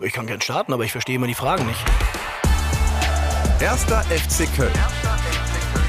[0.00, 1.84] Ich kann gern starten, aber ich verstehe immer die Fragen nicht.
[3.60, 4.72] Erster FC Köln.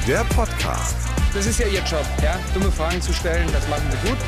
[0.08, 0.96] Der Podcast.
[1.32, 2.36] Das ist ja Ihr Job, ja?
[2.52, 4.18] Dumme Fragen zu stellen, das machen Sie gut.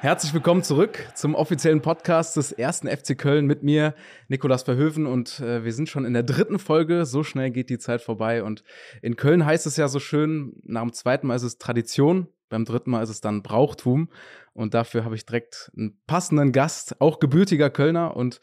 [0.00, 3.94] Herzlich willkommen zurück zum offiziellen Podcast des ersten FC Köln mit mir,
[4.28, 5.04] Nikolas Verhöven.
[5.04, 7.04] Und äh, wir sind schon in der dritten Folge.
[7.04, 8.42] So schnell geht die Zeit vorbei.
[8.42, 8.64] Und
[9.02, 12.66] in Köln heißt es ja so schön, nach dem zweiten Mal ist es Tradition, beim
[12.66, 14.10] dritten Mal ist es dann Brauchtum.
[14.52, 18.40] Und dafür habe ich direkt einen passenden Gast, auch gebürtiger Kölner und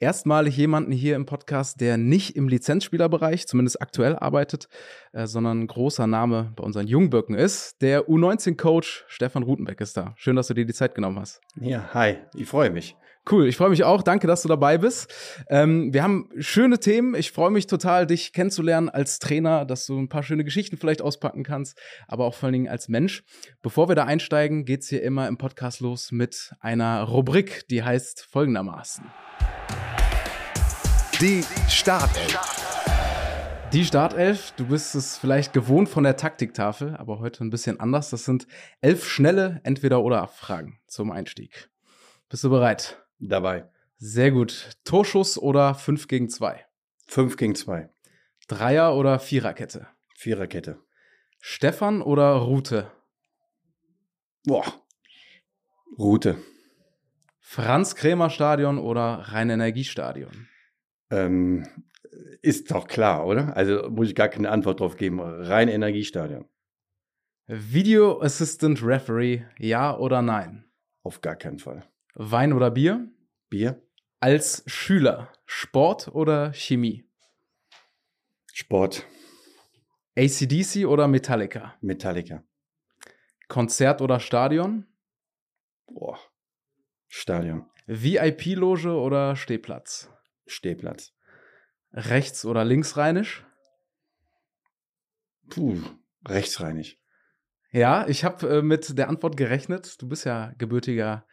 [0.00, 4.68] erstmalig jemanden hier im Podcast, der nicht im Lizenzspielerbereich, zumindest aktuell arbeitet,
[5.12, 7.80] äh, sondern ein großer Name bei unseren Jungböcken ist.
[7.82, 10.14] Der U19-Coach Stefan Rutenbeck ist da.
[10.16, 11.40] Schön, dass du dir die Zeit genommen hast.
[11.60, 12.96] Ja, hi, ich freue mich.
[13.28, 14.02] Cool, ich freue mich auch.
[14.02, 15.12] Danke, dass du dabei bist.
[15.48, 17.14] Ähm, wir haben schöne Themen.
[17.14, 21.02] Ich freue mich total, dich kennenzulernen als Trainer, dass du ein paar schöne Geschichten vielleicht
[21.02, 21.78] auspacken kannst,
[22.08, 23.22] aber auch vor allen Dingen als Mensch.
[23.62, 27.82] Bevor wir da einsteigen, geht es hier immer im Podcast los mit einer Rubrik, die
[27.82, 29.04] heißt folgendermaßen.
[31.20, 32.38] Die Startelf.
[33.72, 38.10] Die Startelf, du bist es vielleicht gewohnt von der Taktiktafel, aber heute ein bisschen anders.
[38.10, 38.48] Das sind
[38.80, 41.68] elf schnelle Entweder-Oder-Fragen zum Einstieg.
[42.30, 43.00] Bist du bereit?
[43.20, 43.68] Dabei.
[43.98, 44.70] Sehr gut.
[44.84, 46.64] Torschuss oder 5 gegen 2?
[47.06, 47.90] 5 gegen 2.
[48.48, 49.86] Dreier- oder Viererkette?
[50.16, 50.78] Viererkette.
[51.38, 52.90] Stefan oder Rute?
[54.44, 54.64] Boah.
[55.98, 56.38] Route.
[57.40, 60.48] Franz-Kremer-Stadion oder Rhein-Energiestadion?
[61.10, 61.66] Ähm,
[62.42, 63.56] ist doch klar, oder?
[63.56, 65.20] Also muss ich gar keine Antwort drauf geben.
[65.20, 66.46] Rein Energiestadion.
[67.46, 70.64] Video Assistant Referee, ja oder nein?
[71.02, 71.84] Auf gar keinen Fall.
[72.22, 73.08] Wein oder Bier?
[73.48, 73.82] Bier?
[74.20, 77.08] Als Schüler, Sport oder Chemie?
[78.52, 79.06] Sport.
[80.18, 81.74] ACDC oder Metallica?
[81.80, 82.44] Metallica.
[83.48, 84.86] Konzert oder Stadion?
[85.86, 86.18] Boah.
[87.08, 87.64] Stadion.
[87.86, 90.10] VIP-Loge oder Stehplatz?
[90.46, 91.14] Stehplatz.
[91.94, 93.46] Rechts- oder linksrheinisch?
[95.48, 95.80] Puh,
[96.28, 97.00] rechtsreinig.
[97.72, 100.02] Ja, ich habe äh, mit der Antwort gerechnet.
[100.02, 101.24] Du bist ja gebürtiger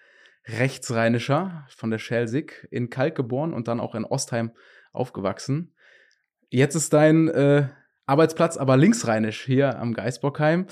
[0.47, 4.51] Rechtsrheinischer von der Schelsig, in Kalk geboren und dann auch in Ostheim
[4.93, 5.73] aufgewachsen.
[6.49, 7.67] Jetzt ist dein äh,
[8.05, 10.67] Arbeitsplatz aber linksrheinisch hier am Geisbockheim.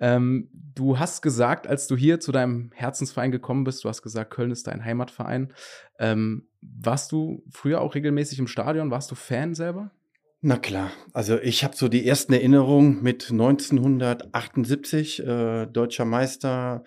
[0.00, 4.32] Ähm, du hast gesagt, als du hier zu deinem Herzensverein gekommen bist, du hast gesagt,
[4.32, 5.52] Köln ist dein Heimatverein.
[5.98, 8.90] Ähm, warst du früher auch regelmäßig im Stadion?
[8.90, 9.92] Warst du Fan selber?
[10.42, 16.82] Na klar, also ich habe so die ersten Erinnerungen mit 1978, äh, deutscher Meister.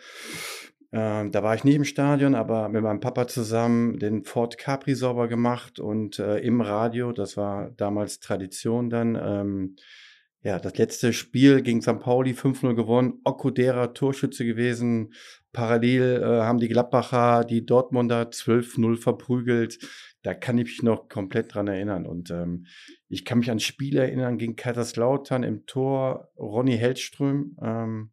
[0.94, 4.94] Äh, da war ich nicht im Stadion, aber mit meinem Papa zusammen den Ford Capri
[4.94, 9.16] sauber gemacht und äh, im Radio, das war damals Tradition dann.
[9.16, 9.76] Ähm,
[10.44, 12.00] ja, das letzte Spiel gegen St.
[12.00, 15.14] Pauli 5-0 gewonnen, Okudera Torschütze gewesen.
[15.52, 19.80] Parallel äh, haben die Gladbacher die Dortmunder 12-0 verprügelt.
[20.22, 22.06] Da kann ich mich noch komplett dran erinnern.
[22.06, 22.68] Und ähm,
[23.10, 28.12] ich kann mich an Spiele erinnern gegen Kaiserslautern im Tor, Ronny Hellström ähm,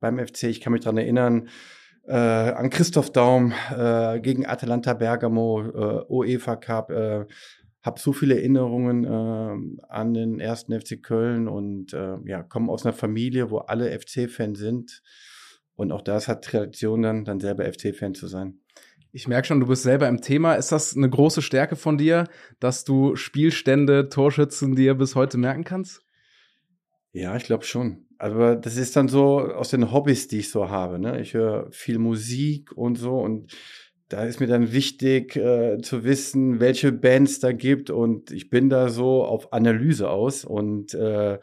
[0.00, 0.44] beim FC.
[0.44, 1.50] Ich kann mich dran erinnern,
[2.06, 6.90] äh, an Christoph Daum äh, gegen Atalanta Bergamo, äh, UEFA Cup.
[6.90, 7.26] Äh,
[7.86, 12.84] habe so viele Erinnerungen äh, an den ersten FC Köln und äh, ja, komme aus
[12.84, 15.02] einer Familie, wo alle FC-Fans sind.
[15.76, 18.58] Und auch das hat Tradition dann, dann selber FC-Fan zu sein.
[19.12, 20.54] Ich merke schon, du bist selber im Thema.
[20.54, 22.24] Ist das eine große Stärke von dir,
[22.58, 26.02] dass du Spielstände, Torschützen dir bis heute merken kannst?
[27.12, 28.05] Ja, ich glaube schon.
[28.18, 30.98] Aber das ist dann so aus den Hobbys, die ich so habe.
[30.98, 31.20] Ne?
[31.20, 33.52] Ich höre viel Musik und so und
[34.08, 38.70] da ist mir dann wichtig äh, zu wissen, welche Bands da gibt und ich bin
[38.70, 41.38] da so auf Analyse aus und äh,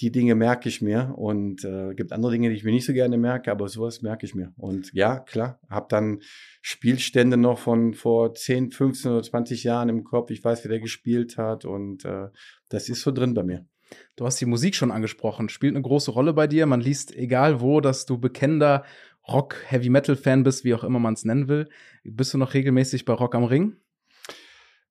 [0.00, 2.92] die Dinge merke ich mir und äh, gibt andere Dinge, die ich mir nicht so
[2.92, 4.52] gerne merke, aber sowas merke ich mir.
[4.56, 6.22] Und ja, klar, habe dann
[6.60, 10.32] Spielstände noch von vor 10, 15 oder 20 Jahren im Kopf.
[10.32, 12.28] Ich weiß, wer der gespielt hat und äh,
[12.68, 13.64] das ist so drin bei mir.
[14.16, 16.66] Du hast die Musik schon angesprochen, spielt eine große Rolle bei dir.
[16.66, 18.84] Man liest egal wo, dass du bekennender
[19.28, 21.68] Rock, Heavy Metal Fan bist, wie auch immer man es nennen will.
[22.04, 23.76] Bist du noch regelmäßig bei Rock am Ring?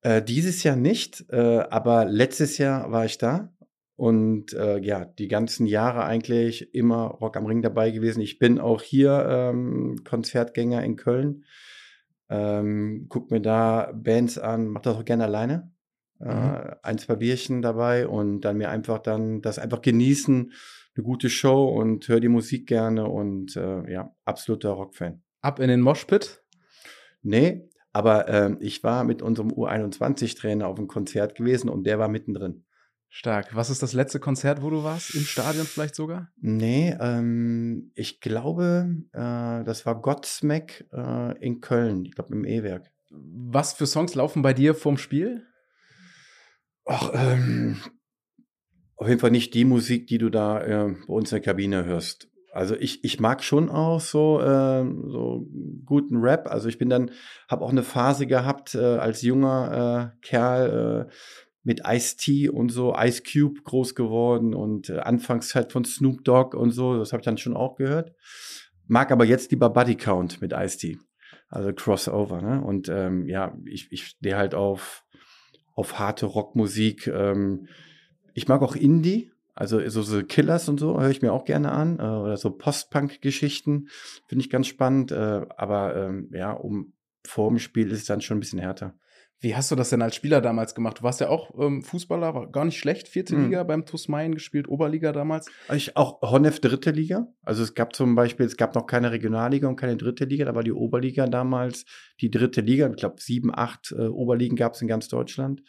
[0.00, 3.52] Äh, dieses Jahr nicht, äh, aber letztes Jahr war ich da
[3.96, 8.20] und äh, ja, die ganzen Jahre eigentlich immer Rock am Ring dabei gewesen.
[8.20, 11.44] Ich bin auch hier ähm, Konzertgänger in Köln.
[12.28, 15.70] Ähm, guck mir da Bands an, mach das auch gerne alleine.
[16.22, 16.30] Mhm.
[16.30, 20.52] Äh, ein, zwei Bierchen dabei und dann mir einfach dann das einfach genießen,
[20.94, 25.22] eine gute Show und höre die Musik gerne und äh, ja, absoluter Rockfan.
[25.40, 26.42] Ab in den Moshpit?
[27.22, 32.08] Nee, aber äh, ich war mit unserem U21-Trainer auf einem Konzert gewesen und der war
[32.08, 32.64] mittendrin.
[33.14, 33.54] Stark.
[33.54, 35.14] Was ist das letzte Konzert, wo du warst?
[35.14, 36.30] Im Stadion vielleicht sogar?
[36.40, 42.90] Nee, ähm, ich glaube, äh, das war Godsmack äh, in Köln, ich glaube im E-Werk.
[43.10, 45.46] Was für Songs laufen bei dir vorm Spiel?
[46.84, 47.76] Ach, ähm,
[48.96, 51.84] auf jeden Fall nicht die Musik, die du da äh, bei uns in der Kabine
[51.84, 52.28] hörst.
[52.52, 55.48] Also ich, ich mag schon auch so, äh, so
[55.86, 56.46] guten Rap.
[56.48, 57.10] Also ich bin dann,
[57.48, 61.12] habe auch eine Phase gehabt äh, als junger äh, Kerl äh,
[61.64, 66.72] mit Ice-T und so, Ice Cube groß geworden und äh, Anfangszeit von Snoop Dogg und
[66.72, 66.98] so.
[66.98, 68.12] Das habe ich dann schon auch gehört.
[68.86, 70.98] Mag aber jetzt lieber Buddy Count mit Ice-T.
[71.48, 72.62] Also Crossover, ne?
[72.62, 75.04] Und ähm, ja, ich, ich stehe halt auf,
[75.74, 77.06] auf harte Rockmusik.
[77.06, 77.68] Ähm,
[78.34, 81.72] ich mag auch Indie, also so, so Killers und so höre ich mir auch gerne
[81.72, 81.98] an.
[81.98, 83.88] Äh, oder so Post-Punk-Geschichten
[84.26, 85.12] finde ich ganz spannend.
[85.12, 86.92] Äh, aber ähm, ja, um
[87.24, 88.94] vor dem Spiel ist es dann schon ein bisschen härter.
[89.42, 91.00] Wie hast du das denn als Spieler damals gemacht?
[91.00, 93.46] Du warst ja auch ähm, Fußballer, war gar nicht schlecht, vierte mhm.
[93.46, 95.50] Liga beim TuS Mayen gespielt, Oberliga damals.
[95.74, 97.26] Ich auch Honnef dritte Liga.
[97.42, 100.54] Also es gab zum Beispiel, es gab noch keine Regionalliga und keine dritte Liga, da
[100.54, 101.84] war die Oberliga damals
[102.20, 102.88] die dritte Liga.
[102.88, 105.62] Ich glaube, sieben, acht äh, Oberligen gab es in ganz Deutschland.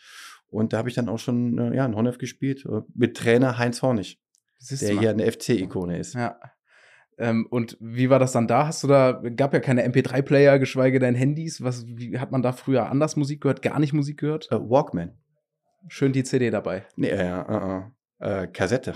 [0.50, 3.58] Und da habe ich dann auch schon äh, ja, in Honnef gespielt, äh, mit Trainer
[3.58, 4.22] Heinz Hornig,
[4.70, 6.14] der hier eine FC-Ikone ist.
[6.14, 6.40] Ja.
[7.18, 8.68] Ähm, und wie war das dann da?
[8.68, 11.64] Hast du da, gab ja keine MP3-Player, geschweige denn Handys.
[11.64, 14.52] Was, wie hat man da früher anders Musik gehört, gar nicht Musik gehört?
[14.52, 15.14] Uh, Walkman.
[15.88, 16.86] Schön die CD dabei.
[16.96, 18.94] Nee, ja, uh, uh, Kassette.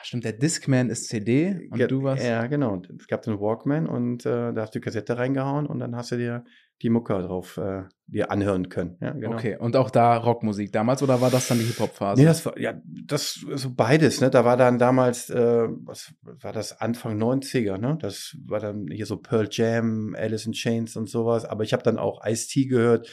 [0.00, 2.24] Ach, stimmt, der Discman ist CD und Ge du warst.
[2.24, 2.80] Ja, genau.
[2.98, 6.12] Es gab den Walkman und äh, da hast du die Kassette reingehauen und dann hast
[6.12, 6.44] du dir
[6.82, 8.96] die Mucke drauf äh, dir anhören können.
[9.00, 9.34] Ja, genau.
[9.34, 12.20] Okay, und auch da Rockmusik damals oder war das dann die Hip-Hop-Phase?
[12.20, 14.30] Nee, das war ja das so beides, ne?
[14.30, 17.98] Da war dann damals, äh, was war das, Anfang 90er, ne?
[18.00, 21.82] Das war dann hier so Pearl Jam, Alice in Chains und sowas, aber ich habe
[21.82, 23.08] dann auch Ice-T gehört,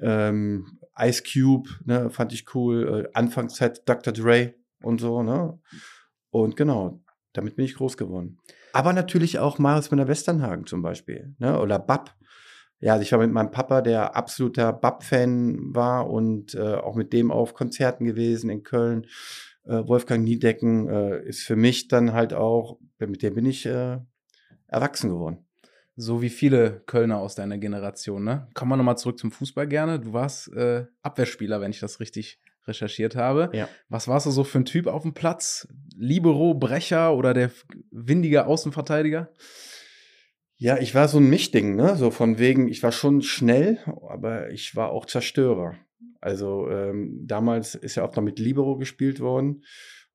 [0.00, 4.12] ähm, Ice Cube, ne, fand ich cool, äh, Anfangszeit Dr.
[4.12, 5.58] Dre und so, ne?
[6.30, 7.02] Und genau,
[7.32, 8.38] damit bin ich groß geworden.
[8.72, 11.58] Aber natürlich auch Marius mit der Westernhagen zum Beispiel, ne?
[11.60, 12.14] Oder Bab.
[12.80, 17.12] Ja, also ich war mit meinem Papa, der absoluter Bab-Fan war und äh, auch mit
[17.12, 19.06] dem auf Konzerten gewesen in Köln.
[19.64, 23.98] Äh, Wolfgang Niedecken äh, ist für mich dann halt auch, mit dem bin ich äh,
[24.68, 25.44] erwachsen geworden.
[25.96, 28.46] So wie viele Kölner aus deiner Generation, ne?
[28.54, 29.98] Kommen wir nochmal zurück zum Fußball gerne.
[29.98, 33.50] Du warst äh, Abwehrspieler, wenn ich das richtig recherchiert habe.
[33.52, 33.68] Ja.
[33.88, 35.66] Was warst du so für ein Typ auf dem Platz?
[35.96, 37.50] Libero, Brecher oder der
[37.90, 39.30] windige Außenverteidiger?
[40.60, 41.94] Ja, ich war so ein Mischding, ne?
[41.94, 43.78] So von wegen, ich war schon schnell,
[44.08, 45.76] aber ich war auch Zerstörer.
[46.20, 49.62] Also ähm, damals ist ja oft noch mit Libero gespielt worden.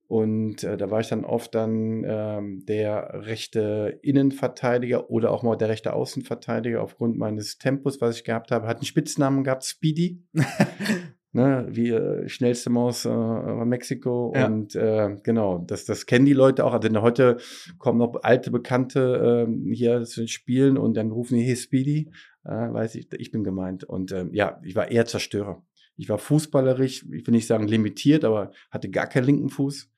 [0.08, 5.56] Und äh, da war ich dann oft dann ähm, der rechte Innenverteidiger oder auch mal
[5.56, 8.68] der rechte Außenverteidiger aufgrund meines Tempos, was ich gehabt habe.
[8.68, 10.22] Hat einen Spitznamen gehabt, Speedy.
[11.34, 14.34] ne, wie äh, schnellste Maus äh, Mexiko.
[14.36, 14.46] Ja.
[14.46, 16.74] Und äh, genau, das, das kennen die Leute auch.
[16.74, 17.38] Also heute
[17.80, 22.12] kommen noch alte Bekannte äh, hier zu spielen und dann rufen die, hey Speedy,
[22.46, 23.84] äh, weiß ich, ich bin gemeint.
[23.84, 25.64] Und äh, ja, ich war eher Zerstörer.
[25.96, 29.90] Ich war fußballerisch, ich will nicht sagen limitiert, aber hatte gar keinen linken Fuß.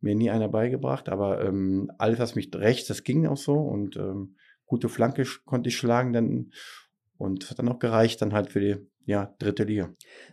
[0.00, 3.96] Mir nie einer beigebracht, aber ähm, alles, was mich rechts, das ging auch so und
[3.96, 4.34] ähm,
[4.66, 6.50] gute Flanke konnte ich schlagen dann
[7.18, 9.90] und hat dann auch gereicht dann halt für die ja, dritte Liga.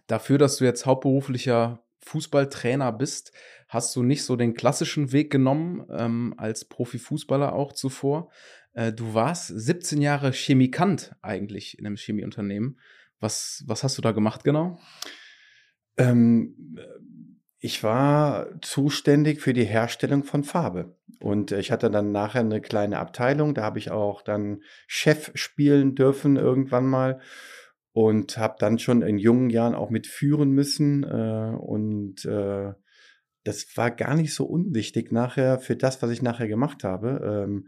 [0.07, 3.31] Dafür, dass du jetzt hauptberuflicher Fußballtrainer bist,
[3.67, 8.31] hast du nicht so den klassischen Weg genommen, ähm, als Profifußballer auch zuvor.
[8.73, 12.79] Äh, du warst 17 Jahre Chemikant eigentlich in einem Chemieunternehmen.
[13.19, 14.79] Was, was hast du da gemacht genau?
[15.97, 16.77] Ähm,
[17.59, 20.95] ich war zuständig für die Herstellung von Farbe.
[21.19, 25.93] Und ich hatte dann nachher eine kleine Abteilung, da habe ich auch dann Chef spielen
[25.93, 27.19] dürfen irgendwann mal
[27.99, 32.71] und habe dann schon in jungen Jahren auch mitführen müssen äh, und äh,
[33.43, 37.45] das war gar nicht so unwichtig nachher für das, was ich nachher gemacht habe.
[37.45, 37.67] Ähm,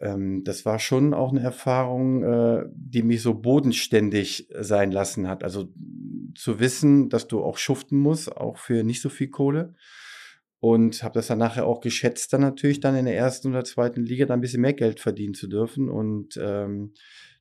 [0.00, 5.44] ähm, das war schon auch eine Erfahrung, äh, die mich so bodenständig sein lassen hat.
[5.44, 5.72] Also
[6.34, 9.74] zu wissen, dass du auch schuften musst, auch für nicht so viel Kohle.
[10.58, 14.02] Und habe das dann nachher auch geschätzt, dann natürlich dann in der ersten oder zweiten
[14.02, 15.88] Liga dann ein bisschen mehr Geld verdienen zu dürfen.
[15.88, 16.94] Und ähm,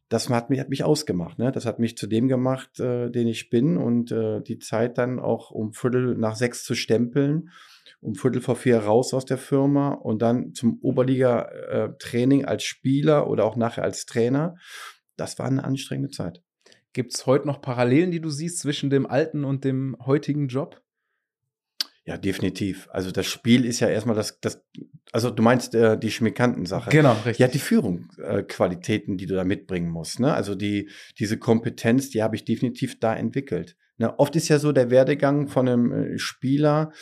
[0.09, 1.37] das hat mich, hat mich ausgemacht.
[1.37, 1.51] Ne?
[1.51, 5.19] Das hat mich zu dem gemacht, äh, den ich bin und äh, die Zeit dann
[5.19, 7.49] auch um Viertel nach sechs zu stempeln,
[7.99, 13.29] um Viertel vor vier raus aus der Firma und dann zum Oberliga-Training äh, als Spieler
[13.29, 14.55] oder auch nachher als Trainer.
[15.17, 16.41] Das war eine anstrengende Zeit.
[16.93, 20.81] Gibt es heute noch Parallelen, die du siehst zwischen dem alten und dem heutigen Job?
[22.07, 22.87] Ja, definitiv.
[22.89, 24.63] Also das Spiel ist ja erstmal das, das
[25.11, 26.89] also du meinst äh, die Schmikanten-Sache.
[26.89, 27.39] Genau, richtig.
[27.39, 30.21] Ja, die Führungsqualitäten, äh, die du da mitbringen musst.
[30.21, 30.33] Ne?
[30.33, 33.75] Also die, diese Kompetenz, die habe ich definitiv da entwickelt.
[33.97, 36.93] Na, oft ist ja so der Werdegang von einem äh, Spieler,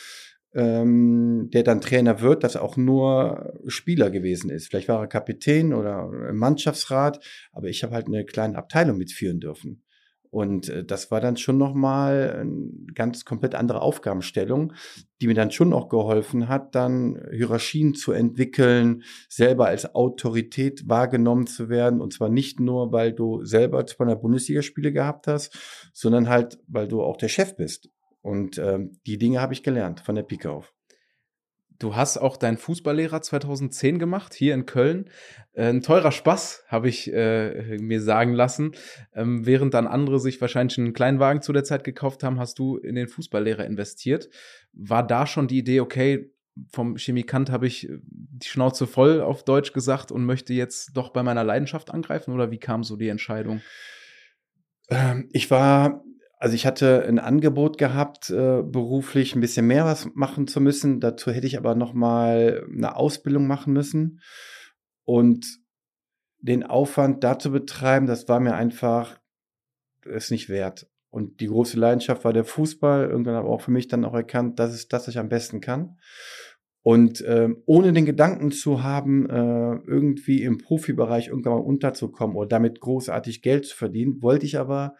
[0.54, 4.66] ähm, der dann Trainer wird, dass er auch nur Spieler gewesen ist.
[4.66, 9.84] Vielleicht war er Kapitän oder Mannschaftsrat, aber ich habe halt eine kleine Abteilung mitführen dürfen.
[10.36, 14.74] Und äh, das war dann schon nochmal eine ganz komplett andere Aufgabenstellung,
[15.22, 21.46] die mir dann schon auch geholfen hat, dann Hierarchien zu entwickeln, selber als Autorität wahrgenommen
[21.46, 22.02] zu werden.
[22.02, 25.56] Und zwar nicht nur, weil du selber zwei Bundesligaspiele gehabt hast,
[25.94, 27.88] sondern halt, weil du auch der Chef bist.
[28.20, 30.75] Und ähm, die Dinge habe ich gelernt von der Pike auf.
[31.78, 35.10] Du hast auch deinen Fußballlehrer 2010 gemacht, hier in Köln.
[35.52, 38.72] Äh, ein teurer Spaß, habe ich äh, mir sagen lassen.
[39.14, 42.76] Ähm, während dann andere sich wahrscheinlich einen Kleinwagen zu der Zeit gekauft haben, hast du
[42.78, 44.28] in den Fußballlehrer investiert.
[44.72, 46.30] War da schon die Idee, okay,
[46.70, 51.10] vom Chemikant habe ich äh, die Schnauze voll auf Deutsch gesagt und möchte jetzt doch
[51.10, 52.32] bei meiner Leidenschaft angreifen?
[52.32, 53.60] Oder wie kam so die Entscheidung?
[54.88, 56.02] Ähm, ich war
[56.36, 61.00] also ich hatte ein Angebot gehabt, äh, beruflich ein bisschen mehr was machen zu müssen.
[61.00, 64.20] Dazu hätte ich aber noch mal eine Ausbildung machen müssen
[65.04, 65.46] und
[66.38, 69.18] den Aufwand dazu betreiben, das war mir einfach
[70.06, 70.88] ist nicht wert.
[71.10, 73.08] Und die große Leidenschaft war der Fußball.
[73.08, 75.28] Irgendwann habe ich auch für mich dann auch erkannt, das ist das, was ich am
[75.28, 75.98] besten kann.
[76.82, 82.48] Und ähm, ohne den Gedanken zu haben, äh, irgendwie im Profibereich irgendwann mal unterzukommen oder
[82.48, 84.94] damit großartig Geld zu verdienen, wollte ich aber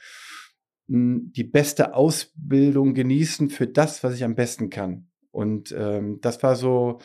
[0.89, 5.09] die beste Ausbildung genießen für das, was ich am besten kann.
[5.31, 6.99] Und ähm, das war so,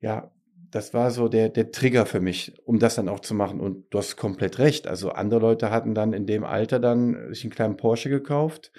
[0.00, 0.32] ja,
[0.70, 3.60] das war so der, der Trigger für mich, um das dann auch zu machen.
[3.60, 4.88] Und du hast komplett recht.
[4.88, 8.72] Also andere Leute hatten dann in dem Alter dann sich einen kleinen Porsche gekauft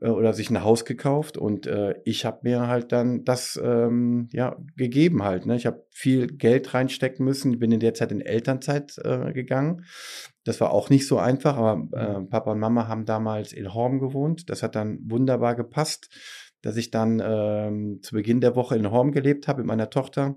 [0.00, 4.28] äh, oder sich ein Haus gekauft und äh, ich habe mir halt dann das ähm,
[4.32, 5.46] ja gegeben halt.
[5.46, 5.56] Ne?
[5.56, 7.54] Ich habe viel Geld reinstecken müssen.
[7.54, 9.84] Ich bin in der Zeit in Elternzeit äh, gegangen.
[10.44, 12.28] Das war auch nicht so einfach, aber äh, mhm.
[12.28, 14.48] Papa und Mama haben damals in Horm gewohnt.
[14.50, 16.08] Das hat dann wunderbar gepasst,
[16.62, 20.36] dass ich dann ähm, zu Beginn der Woche in Horm gelebt habe mit meiner Tochter.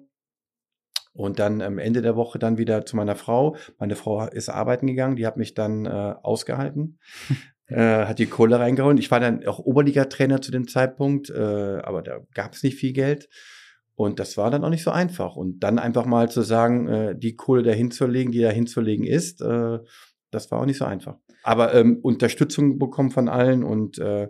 [1.13, 3.57] Und dann am Ende der Woche dann wieder zu meiner Frau.
[3.77, 6.99] Meine Frau ist arbeiten gegangen, die hat mich dann äh, ausgehalten.
[7.71, 8.97] äh, hat die Kohle reingehauen.
[8.97, 12.93] Ich war dann auch Oberliga-Trainer zu dem Zeitpunkt, äh, aber da gab es nicht viel
[12.93, 13.29] Geld.
[13.95, 15.35] Und das war dann auch nicht so einfach.
[15.35, 19.41] Und dann einfach mal zu sagen, äh, die Kohle da hinzulegen, die da hinzulegen ist,
[19.41, 19.79] äh,
[20.31, 21.17] das war auch nicht so einfach.
[21.43, 24.29] Aber ähm, Unterstützung bekommen von allen und äh,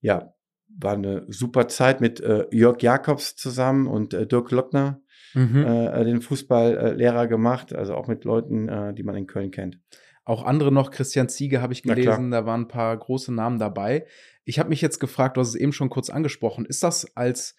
[0.00, 0.34] ja,
[0.68, 5.00] war eine super Zeit mit äh, Jörg Jakobs zusammen und äh, Dirk Lockner,
[5.34, 5.64] mhm.
[5.64, 9.78] äh, den Fußballlehrer gemacht, also auch mit Leuten, äh, die man in Köln kennt.
[10.24, 14.06] Auch andere noch, Christian Ziege habe ich gelesen, da waren ein paar große Namen dabei.
[14.44, 17.56] Ich habe mich jetzt gefragt, du hast es eben schon kurz angesprochen, ist das als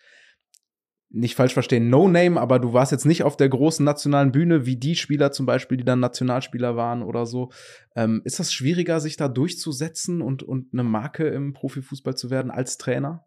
[1.14, 4.78] nicht falsch verstehen, No-Name, aber du warst jetzt nicht auf der großen nationalen Bühne wie
[4.78, 7.52] die Spieler zum Beispiel, die dann Nationalspieler waren oder so.
[7.96, 12.50] Ähm, ist das schwieriger, sich da durchzusetzen und, und eine Marke im Profifußball zu werden
[12.50, 13.26] als Trainer?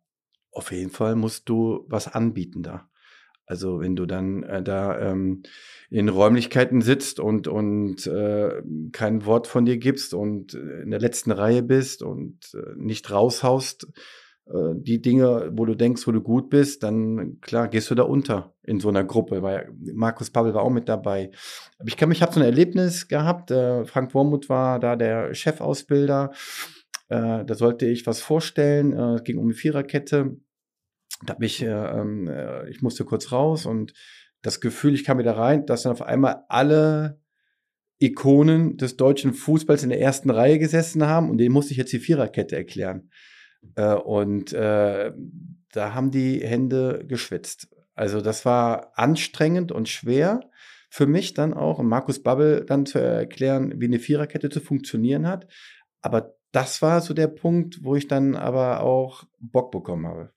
[0.51, 2.91] Auf jeden Fall musst du was anbieten da.
[3.47, 5.43] Also wenn du dann äh, da ähm,
[5.89, 8.63] in Räumlichkeiten sitzt und, und äh,
[8.93, 13.11] kein Wort von dir gibst und äh, in der letzten Reihe bist und äh, nicht
[13.11, 13.87] raushaust,
[14.47, 18.03] äh, die Dinge, wo du denkst, wo du gut bist, dann klar gehst du da
[18.03, 21.31] unter in so einer Gruppe, weil Markus Pavel war auch mit dabei.
[21.79, 23.53] Aber ich kann mich, ich habe so ein Erlebnis gehabt.
[23.53, 26.33] Äh, Frank Wormuth war da der Chefausbilder.
[27.09, 28.93] Da sollte ich was vorstellen.
[28.93, 30.39] Es ging um eine Viererkette
[31.25, 33.93] da habe ich, äh, ähm, äh, ich musste kurz raus und
[34.43, 37.21] das Gefühl, ich kam wieder rein, dass dann auf einmal alle
[37.99, 41.93] Ikonen des deutschen Fußballs in der ersten Reihe gesessen haben und denen musste ich jetzt
[41.93, 43.11] die Viererkette erklären.
[43.75, 45.13] Äh, und äh,
[45.73, 47.69] da haben die Hände geschwitzt.
[47.95, 50.41] Also das war anstrengend und schwer
[50.91, 55.27] für mich dann auch, und Markus Babbel dann zu erklären, wie eine Viererkette zu funktionieren
[55.27, 55.47] hat.
[56.03, 60.36] Aber das war so der Punkt, wo ich dann aber auch Bock bekommen habe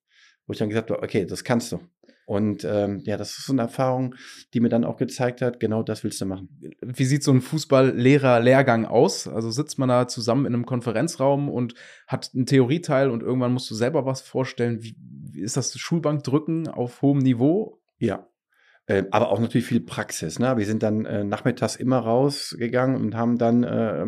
[0.50, 1.80] wo ich dann gesagt habe, okay, das kannst du.
[2.26, 4.16] Und ähm, ja, das ist so eine Erfahrung,
[4.54, 6.50] die mir dann auch gezeigt hat, genau das willst du machen.
[6.82, 9.28] Wie sieht so ein Fußballlehrer-Lehrgang aus?
[9.28, 11.76] Also sitzt man da zusammen in einem Konferenzraum und
[12.08, 14.82] hat einen Theorieteil und irgendwann musst du selber was vorstellen.
[14.84, 14.96] Wie,
[15.32, 17.80] wie ist das Schulbankdrücken auf hohem Niveau?
[18.00, 18.28] Ja,
[18.90, 20.40] äh, aber auch natürlich viel Praxis.
[20.40, 20.58] Ne?
[20.58, 24.06] Wir sind dann äh, nachmittags immer rausgegangen und haben dann äh,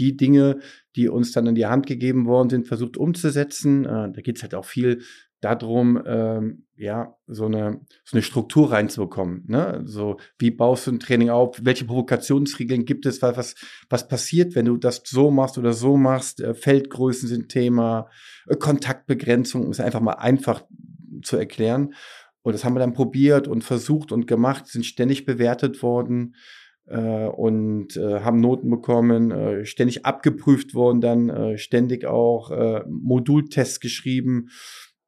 [0.00, 0.58] die Dinge,
[0.96, 3.84] die uns dann in die Hand gegeben worden sind, versucht umzusetzen.
[3.84, 5.02] Äh, da geht es halt auch viel
[5.44, 9.44] darum, ähm, ja, so eine, so eine Struktur reinzubekommen.
[9.46, 9.82] Ne?
[9.84, 11.60] So, wie baust du ein Training auf?
[11.62, 13.22] Welche Provokationsregeln gibt es?
[13.22, 13.54] Was,
[13.88, 16.40] was passiert, wenn du das so machst oder so machst?
[16.40, 18.08] Äh, Feldgrößen sind Thema,
[18.48, 20.64] äh, Kontaktbegrenzung, es einfach mal einfach
[21.22, 21.94] zu erklären.
[22.42, 26.34] Und das haben wir dann probiert und versucht und gemacht, sind ständig bewertet worden.
[26.86, 32.82] äh, und äh, haben Noten bekommen, äh, ständig abgeprüft worden, dann äh, ständig auch äh,
[32.88, 34.50] Modultests geschrieben.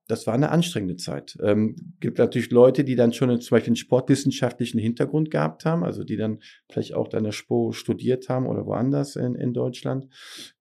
[0.09, 1.37] Das war eine anstrengende Zeit.
[1.43, 6.05] Ähm, gibt natürlich Leute, die dann schon zum Beispiel einen sportwissenschaftlichen Hintergrund gehabt haben, also
[6.05, 6.39] die dann
[6.71, 10.07] vielleicht auch dann der SPO studiert haben oder woanders in, in Deutschland.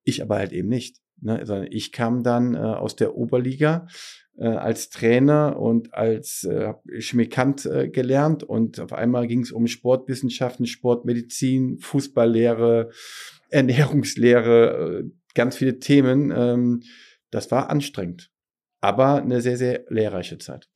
[0.03, 0.97] Ich aber halt eben nicht.
[1.21, 1.45] Ne?
[1.45, 3.87] Sondern ich kam dann äh, aus der Oberliga
[4.37, 9.67] äh, als Trainer und als äh, Chemikant äh, gelernt und auf einmal ging es um
[9.67, 12.89] Sportwissenschaften, Sportmedizin, Fußballlehre,
[13.49, 16.33] Ernährungslehre, äh, ganz viele Themen.
[16.35, 16.81] Ähm,
[17.31, 18.31] das war anstrengend,
[18.85, 20.69] aber eine sehr, sehr lehrreiche Zeit.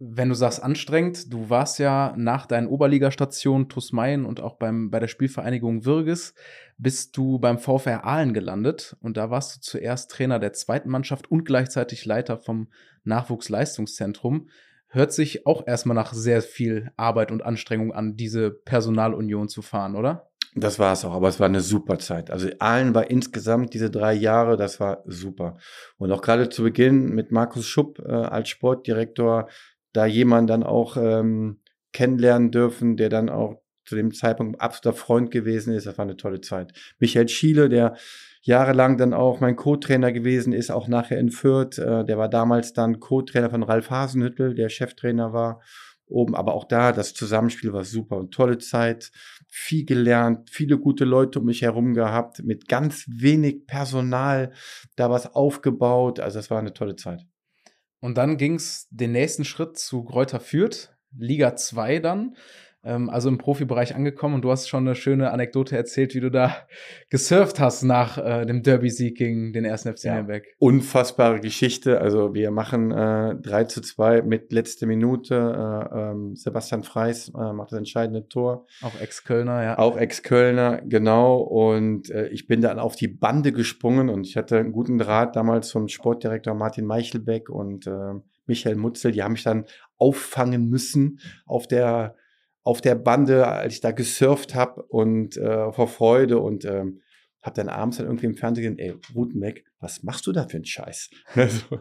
[0.00, 4.90] Wenn du sagst anstrengend, du warst ja nach deinen Oberligastationen TuS Mayen und auch beim,
[4.90, 6.34] bei der Spielvereinigung Wirges,
[6.78, 11.30] bist du beim VfR Aalen gelandet und da warst du zuerst Trainer der zweiten Mannschaft
[11.30, 12.68] und gleichzeitig Leiter vom
[13.04, 14.48] Nachwuchsleistungszentrum.
[14.88, 19.96] Hört sich auch erstmal nach sehr viel Arbeit und Anstrengung an, diese Personalunion zu fahren,
[19.96, 20.27] oder?
[20.60, 22.30] Das war es auch, aber es war eine super Zeit.
[22.30, 25.58] Also Aalen war insgesamt diese drei Jahre, das war super.
[25.98, 29.48] Und auch gerade zu Beginn mit Markus Schupp äh, als Sportdirektor,
[29.92, 31.60] da jemand dann auch ähm,
[31.92, 35.86] kennenlernen dürfen, der dann auch zu dem Zeitpunkt absoluter Freund gewesen ist.
[35.86, 36.72] Das war eine tolle Zeit.
[36.98, 37.96] Michael Schiele, der
[38.42, 41.78] jahrelang dann auch mein Co-Trainer gewesen ist, auch nachher in Fürth.
[41.78, 45.60] Äh, der war damals dann Co-Trainer von Ralf Hasenhüttel, der Cheftrainer war
[46.08, 46.34] oben.
[46.34, 49.10] Aber auch da, das Zusammenspiel war super und tolle Zeit.
[49.48, 54.52] Viel gelernt, viele gute Leute um mich herum gehabt, mit ganz wenig Personal
[54.96, 56.20] da was aufgebaut.
[56.20, 57.26] Also das war eine tolle Zeit.
[58.00, 62.36] Und dann ging es den nächsten Schritt zu Gräuter Fürth, Liga 2 dann
[62.88, 66.56] also im Profibereich angekommen und du hast schon eine schöne Anekdote erzählt, wie du da
[67.10, 70.14] gesurft hast nach äh, dem Derby-Sieg gegen den ersten FC ja.
[70.14, 70.44] Nürnberg.
[70.58, 72.00] Unfassbare Geschichte.
[72.00, 75.34] Also wir machen äh, 3 zu 2 mit letzte Minute.
[75.34, 78.66] Äh, ähm, Sebastian Freis äh, macht das entscheidende Tor.
[78.82, 79.78] Auch Ex-Kölner, ja.
[79.78, 81.38] Auch Ex-Kölner, genau.
[81.38, 85.36] Und äh, ich bin dann auf die Bande gesprungen und ich hatte einen guten Draht
[85.36, 88.14] damals vom Sportdirektor Martin Meichelbeck und äh,
[88.46, 89.12] Michael Mutzel.
[89.12, 89.64] Die haben mich dann
[89.98, 92.16] auffangen müssen auf der
[92.68, 97.00] auf der Bande, als ich da gesurft habe und äh, vor Freude und ähm,
[97.40, 100.58] habe dann abends dann irgendwie im Fernsehen gesehen, ey, Rutenbeck, was machst du da für
[100.58, 101.08] einen Scheiß?
[101.34, 101.80] Also,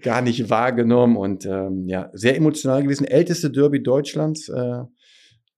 [0.00, 3.04] gar nicht wahrgenommen und ähm, ja, sehr emotional gewesen.
[3.04, 4.84] Älteste Derby Deutschlands äh,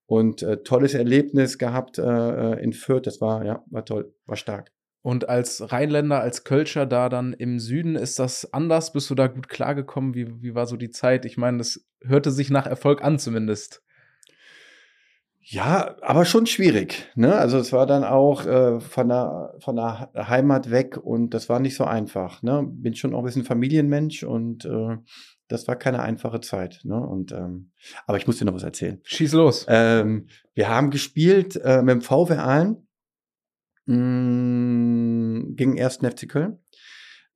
[0.07, 3.05] und äh, tolles Erlebnis gehabt äh, äh in Fürth.
[3.05, 4.71] Das war, ja, war toll, war stark.
[5.03, 8.93] Und als Rheinländer, als Kölscher da dann im Süden, ist das anders?
[8.93, 10.15] Bist du da gut klargekommen?
[10.15, 11.25] Wie, wie war so die Zeit?
[11.25, 13.83] Ich meine, das hörte sich nach Erfolg an zumindest.
[15.43, 17.09] Ja, aber schon schwierig.
[17.15, 17.33] Ne?
[17.33, 21.59] Also es war dann auch äh, von, der, von der Heimat weg und das war
[21.59, 22.43] nicht so einfach.
[22.43, 22.63] Ne?
[22.67, 24.97] Bin schon auch ein bisschen Familienmensch und äh,
[25.47, 26.81] das war keine einfache Zeit.
[26.83, 26.95] Ne?
[26.95, 27.71] Und ähm,
[28.05, 29.01] aber ich muss dir noch was erzählen.
[29.03, 29.65] Schieß los.
[29.67, 32.87] Ähm, wir haben gespielt äh, mit dem VW Aalen
[33.85, 35.97] mm, gegen 1.
[35.97, 36.59] FC Köln.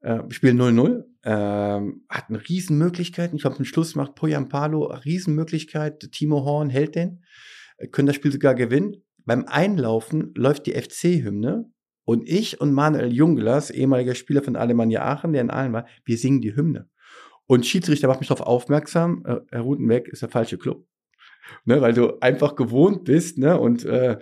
[0.02, 1.06] Äh, spielen 0-0.
[1.24, 3.36] Ähm, hatten Riesenmöglichkeiten.
[3.36, 6.12] Ich glaube, zum Schluss macht Poyan Palo Riesenmöglichkeit.
[6.12, 7.24] Timo Horn hält den
[7.92, 9.04] können das Spiel sogar gewinnen.
[9.26, 11.70] Beim Einlaufen läuft die FC-Hymne
[12.06, 16.18] und ich und Manuel Junglas, ehemaliger Spieler von Alemannia Aachen, der in Aalen war, wir
[16.18, 16.88] singen die Hymne.
[17.48, 20.86] Und Schiedsrichter macht mich darauf aufmerksam, äh, Herr Rutenbeck ist der falsche Club.
[21.64, 23.60] Ne, weil du einfach gewohnt bist, ne?
[23.60, 24.18] Und äh,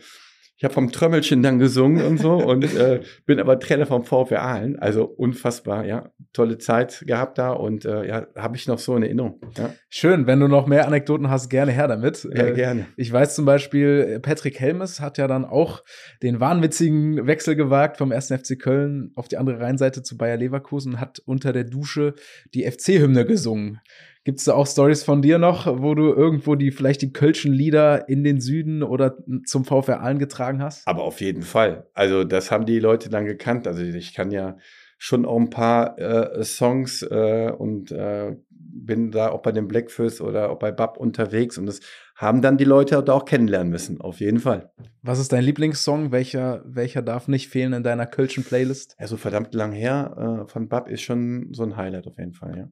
[0.63, 4.41] ich habe vom Trömmelchen dann gesungen und so und äh, bin aber Trainer vom VfR
[4.41, 4.79] Aalen.
[4.79, 6.09] Also unfassbar, ja.
[6.31, 9.41] Tolle Zeit gehabt da und äh, ja, habe ich noch so in Erinnerung.
[9.57, 9.73] Ja.
[9.89, 12.23] Schön, wenn du noch mehr Anekdoten hast, gerne her damit.
[12.23, 12.85] Ja, äh, gerne.
[12.95, 15.83] Ich weiß zum Beispiel, Patrick Helmes hat ja dann auch
[16.21, 18.27] den wahnwitzigen Wechsel gewagt vom 1.
[18.27, 22.15] FC Köln auf die andere Rheinseite zu Bayer Leverkusen und hat unter der Dusche
[22.53, 23.81] die FC-Hymne gesungen.
[24.25, 27.51] Gibt es da auch Stories von dir noch, wo du irgendwo die vielleicht die Kölschen
[27.51, 30.87] Lieder in den Süden oder zum VfR Aalen getragen hast?
[30.87, 31.87] Aber auf jeden Fall.
[31.93, 33.67] Also das haben die Leute dann gekannt.
[33.67, 34.57] Also ich kann ja
[34.97, 40.21] schon auch ein paar äh, Songs äh, und äh, bin da auch bei den Blackfist
[40.21, 41.81] oder auch bei Bab unterwegs und das
[42.15, 44.71] haben dann die Leute da auch kennenlernen müssen, auf jeden Fall.
[45.01, 46.11] Was ist dein Lieblingssong?
[46.11, 48.95] Welcher, welcher darf nicht fehlen in deiner Kölschen Playlist?
[48.99, 52.33] Ja, so verdammt lang her äh, von Bab ist schon so ein Highlight auf jeden
[52.33, 52.69] Fall, ja.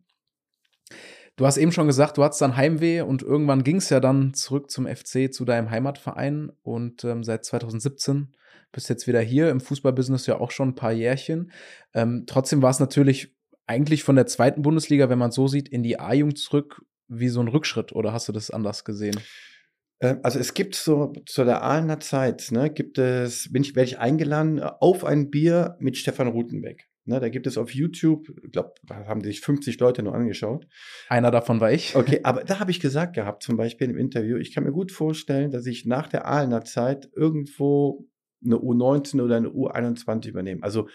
[1.37, 4.33] Du hast eben schon gesagt, du hattest dann Heimweh und irgendwann ging es ja dann
[4.33, 8.35] zurück zum FC, zu deinem Heimatverein und ähm, seit 2017
[8.71, 11.51] bist jetzt wieder hier im Fußballbusiness ja auch schon ein paar Jährchen.
[11.93, 13.35] Ähm, trotzdem war es natürlich
[13.67, 17.41] eigentlich von der zweiten Bundesliga, wenn man so sieht, in die A-Jugend zurück wie so
[17.41, 19.19] ein Rückschritt oder hast du das anders gesehen?
[20.01, 23.89] Ähm, also es gibt so zu der Ahlener Zeit, ne, gibt es, bin ich, werde
[23.89, 26.90] ich eingeladen auf ein Bier mit Stefan Rutenbeck.
[27.03, 30.67] Ne, da gibt es auf YouTube, ich glaube, haben sich 50 Leute nur angeschaut.
[31.09, 31.95] Einer davon war ich.
[31.95, 34.91] Okay, aber da habe ich gesagt gehabt, zum Beispiel im Interview, ich kann mir gut
[34.91, 38.07] vorstellen, dass ich nach der Ahlener Zeit irgendwo
[38.45, 40.61] eine U19 oder eine U21 übernehme.
[40.61, 40.87] Also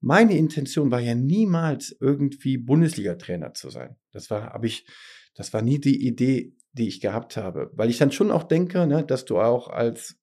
[0.00, 3.96] meine Intention war ja niemals irgendwie Bundesliga-Trainer zu sein.
[4.12, 4.86] Das war, habe ich,
[5.34, 8.86] das war nie die Idee, die ich gehabt habe, weil ich dann schon auch denke,
[8.86, 10.16] ne, dass du auch als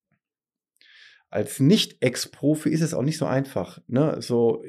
[1.29, 4.63] als Nicht-Ex-Profi ist es auch nicht so einfach, ne, so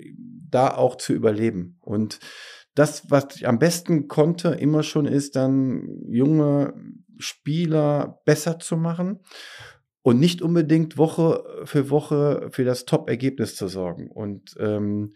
[0.51, 1.79] da auch zu überleben.
[1.81, 2.19] Und
[2.75, 6.75] das, was ich am besten konnte, immer schon ist, dann junge
[7.19, 9.21] Spieler besser zu machen
[10.03, 14.11] und nicht unbedingt Woche für Woche für das Top-Ergebnis zu sorgen.
[14.11, 15.15] Und ähm,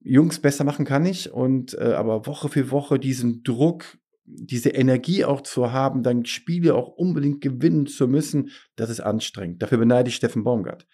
[0.00, 5.24] Jungs besser machen kann ich, und äh, aber Woche für Woche diesen Druck diese Energie
[5.24, 9.62] auch zu haben, dann Spiele auch unbedingt gewinnen zu müssen, das ist anstrengend.
[9.62, 10.86] Dafür beneide ich Steffen Baumgart.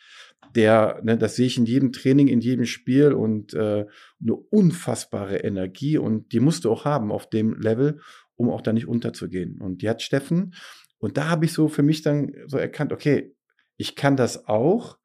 [0.54, 3.86] Der, ne, das sehe ich in jedem Training, in jedem Spiel und äh,
[4.20, 8.00] eine unfassbare Energie und die musst du auch haben auf dem Level,
[8.36, 9.60] um auch da nicht unterzugehen.
[9.60, 10.54] Und die hat Steffen
[10.98, 13.34] und da habe ich so für mich dann so erkannt, okay,
[13.76, 14.98] ich kann das auch,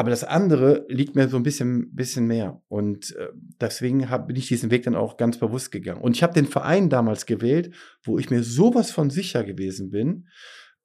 [0.00, 2.62] aber das andere liegt mir so ein bisschen, bisschen mehr.
[2.68, 3.28] Und äh,
[3.60, 6.00] deswegen hab, bin ich diesen Weg dann auch ganz bewusst gegangen.
[6.00, 10.26] Und ich habe den Verein damals gewählt, wo ich mir sowas von sicher gewesen bin,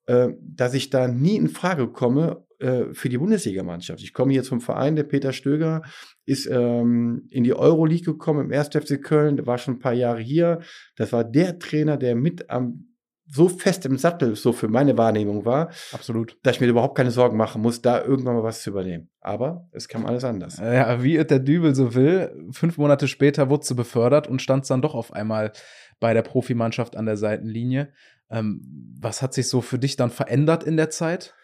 [0.04, 4.02] äh, dass ich da nie in Frage komme äh, für die Bundesligamannschaft.
[4.02, 5.80] Ich komme jetzt vom Verein, der Peter Stöger
[6.26, 8.68] ist ähm, in die Euroleague gekommen im 1.
[8.68, 10.60] FC Köln, war schon ein paar Jahre hier.
[10.94, 12.84] Das war der Trainer, der mit am
[13.28, 17.10] so fest im Sattel, so für meine Wahrnehmung war, absolut, dass ich mir überhaupt keine
[17.10, 19.08] Sorgen machen muss, da irgendwann mal was zu übernehmen.
[19.20, 20.58] Aber es kam alles anders.
[20.58, 24.82] Ja, wie der Dübel so will, fünf Monate später wurde sie befördert und stand dann
[24.82, 25.52] doch auf einmal
[25.98, 27.92] bei der Profimannschaft an der Seitenlinie.
[28.30, 31.34] Ähm, was hat sich so für dich dann verändert in der Zeit?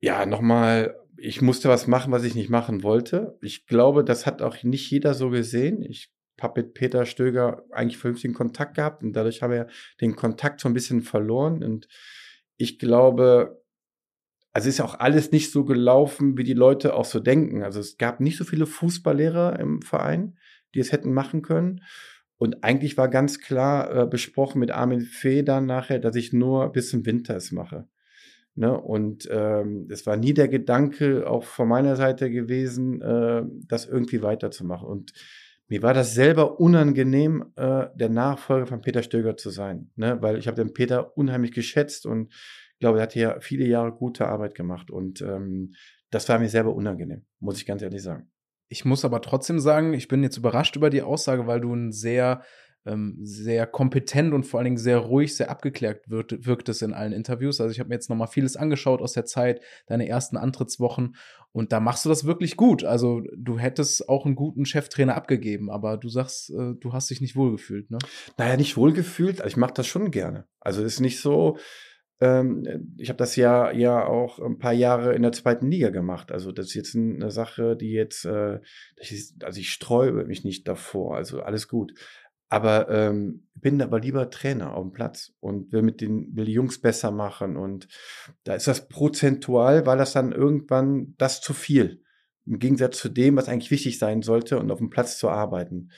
[0.00, 3.38] Ja, nochmal, ich musste was machen, was ich nicht machen wollte.
[3.40, 5.82] Ich glaube, das hat auch nicht jeder so gesehen.
[5.82, 6.12] Ich
[6.56, 9.68] mit Peter Stöger eigentlich vernünftigen Kontakt gehabt und dadurch habe er
[10.00, 11.62] den Kontakt so ein bisschen verloren.
[11.62, 11.88] Und
[12.56, 13.62] ich glaube,
[14.52, 17.62] also ist ja auch alles nicht so gelaufen, wie die Leute auch so denken.
[17.62, 20.38] Also es gab nicht so viele Fußballlehrer im Verein,
[20.74, 21.82] die es hätten machen können.
[22.36, 26.72] Und eigentlich war ganz klar äh, besprochen mit Armin Fee dann nachher, dass ich nur
[26.72, 27.86] bis zum Winter es mache.
[28.54, 28.78] Ne?
[28.78, 34.22] Und ähm, es war nie der Gedanke auch von meiner Seite gewesen, äh, das irgendwie
[34.22, 34.88] weiterzumachen.
[34.88, 35.12] Und
[35.72, 40.20] mir war das selber unangenehm, äh, der Nachfolger von Peter Stöger zu sein, ne?
[40.20, 42.30] weil ich habe den Peter unheimlich geschätzt und
[42.78, 45.72] glaube, er hat hier viele Jahre gute Arbeit gemacht und ähm,
[46.10, 48.30] das war mir selber unangenehm, muss ich ganz ehrlich sagen.
[48.68, 51.90] Ich muss aber trotzdem sagen, ich bin jetzt überrascht über die Aussage, weil du ein
[51.90, 52.42] sehr
[52.84, 56.92] ähm, sehr kompetent und vor allen Dingen sehr ruhig, sehr abgeklärt wirkt, wirkt es in
[56.92, 57.60] allen Interviews.
[57.60, 61.16] Also ich habe mir jetzt nochmal vieles angeschaut aus der Zeit, deine ersten Antrittswochen
[61.52, 62.84] und da machst du das wirklich gut.
[62.84, 67.20] Also du hättest auch einen guten Cheftrainer abgegeben, aber du sagst, äh, du hast dich
[67.20, 67.98] nicht wohlgefühlt, ne?
[68.38, 70.46] Naja, nicht wohlgefühlt, also ich mache das schon gerne.
[70.60, 71.58] Also ist nicht so,
[72.22, 76.30] ähm, ich habe das ja ja auch ein paar Jahre in der zweiten Liga gemacht.
[76.30, 78.60] Also das ist jetzt eine Sache, die jetzt, äh,
[79.42, 81.16] also ich sträube mich nicht davor.
[81.16, 81.92] Also alles gut.
[82.52, 86.52] Aber ähm, bin aber lieber Trainer auf dem Platz und will mit den will die
[86.52, 87.56] Jungs besser machen.
[87.56, 87.88] Und
[88.44, 92.02] da ist das prozentual, war das dann irgendwann das zu viel.
[92.44, 95.92] Im Gegensatz zu dem, was eigentlich wichtig sein sollte und auf dem Platz zu arbeiten.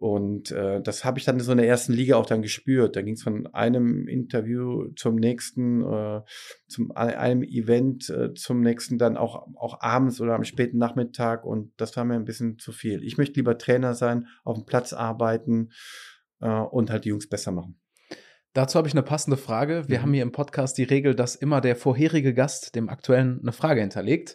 [0.00, 2.96] Und äh, das habe ich dann in so einer ersten Liga auch dann gespürt.
[2.96, 6.22] Da ging es von einem Interview zum nächsten, äh,
[6.68, 11.44] zum einem Event äh, zum nächsten, dann auch, auch abends oder am späten Nachmittag.
[11.44, 13.04] Und das war mir ein bisschen zu viel.
[13.04, 15.68] Ich möchte lieber Trainer sein, auf dem Platz arbeiten
[16.40, 17.78] äh, und halt die Jungs besser machen.
[18.54, 19.84] Dazu habe ich eine passende Frage.
[19.88, 20.02] Wir mhm.
[20.02, 23.82] haben hier im Podcast die Regel, dass immer der vorherige Gast dem aktuellen eine Frage
[23.82, 24.34] hinterlegt.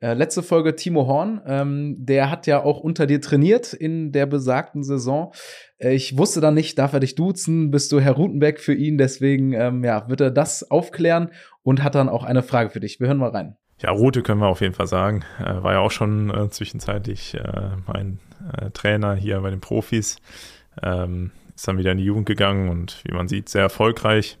[0.00, 4.24] Äh, letzte Folge Timo Horn, ähm, der hat ja auch unter dir trainiert in der
[4.24, 5.34] besagten Saison.
[5.76, 7.70] Äh, ich wusste dann nicht, darf er dich duzen?
[7.70, 8.96] Bist du Herr Rutenbeck für ihn?
[8.96, 11.30] Deswegen ähm, ja, wird er das aufklären
[11.62, 12.98] und hat dann auch eine Frage für dich.
[12.98, 13.56] Wir hören mal rein.
[13.78, 15.22] Ja, Rute können wir auf jeden Fall sagen.
[15.38, 17.36] Äh, war ja auch schon äh, zwischenzeitlich
[17.86, 18.18] mein
[18.72, 20.16] Trainer hier bei den Profis.
[20.82, 24.38] Ähm, ist dann wieder in die Jugend gegangen und wie man sieht, sehr erfolgreich.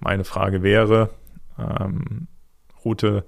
[0.00, 1.10] Meine Frage wäre,
[1.58, 2.26] ähm,
[2.84, 3.24] Rute,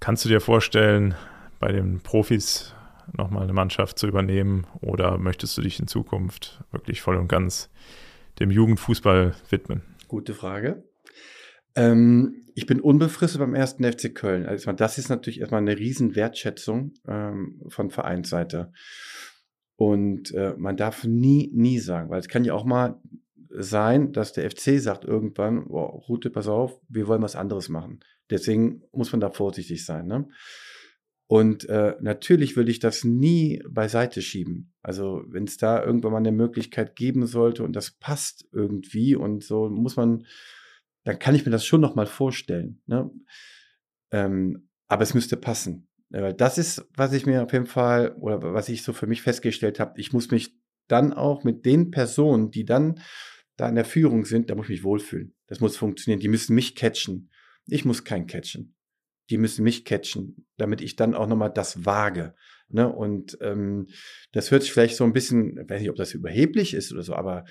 [0.00, 1.14] Kannst du dir vorstellen,
[1.58, 2.74] bei den Profis
[3.16, 7.70] nochmal eine Mannschaft zu übernehmen oder möchtest du dich in Zukunft wirklich voll und ganz
[8.38, 9.82] dem Jugendfußball widmen?
[10.08, 10.84] Gute Frage.
[11.74, 14.46] Ähm, ich bin unbefristet beim ersten FC Köln.
[14.46, 18.72] Also das ist natürlich erstmal eine riesen Wertschätzung ähm, von Vereinsseite.
[19.76, 23.00] Und äh, man darf nie, nie sagen, weil es kann ja auch mal
[23.50, 28.00] sein, dass der FC sagt irgendwann, oh, Rute, pass auf, wir wollen was anderes machen.
[28.30, 30.06] Deswegen muss man da vorsichtig sein.
[30.06, 30.28] Ne?
[31.28, 34.72] Und äh, natürlich will ich das nie beiseite schieben.
[34.82, 39.42] Also wenn es da irgendwann mal eine Möglichkeit geben sollte und das passt irgendwie und
[39.42, 40.26] so muss man,
[41.04, 42.80] dann kann ich mir das schon noch mal vorstellen.
[42.86, 43.10] Ne?
[44.12, 45.88] Ähm, aber es müsste passen.
[46.10, 49.22] Weil das ist, was ich mir auf jeden Fall oder was ich so für mich
[49.22, 50.00] festgestellt habe.
[50.00, 53.00] Ich muss mich dann auch mit den Personen, die dann
[53.56, 55.34] da in der Führung sind, da muss ich mich wohlfühlen.
[55.48, 56.20] Das muss funktionieren.
[56.20, 57.30] Die müssen mich catchen.
[57.68, 58.76] Ich muss kein catchen
[59.30, 62.34] die müssen mich catchen, damit ich dann auch nochmal das wage.
[62.68, 62.90] Ne?
[62.90, 63.88] Und ähm,
[64.32, 67.02] das hört sich vielleicht so ein bisschen, ich weiß nicht, ob das überheblich ist oder
[67.02, 67.44] so, aber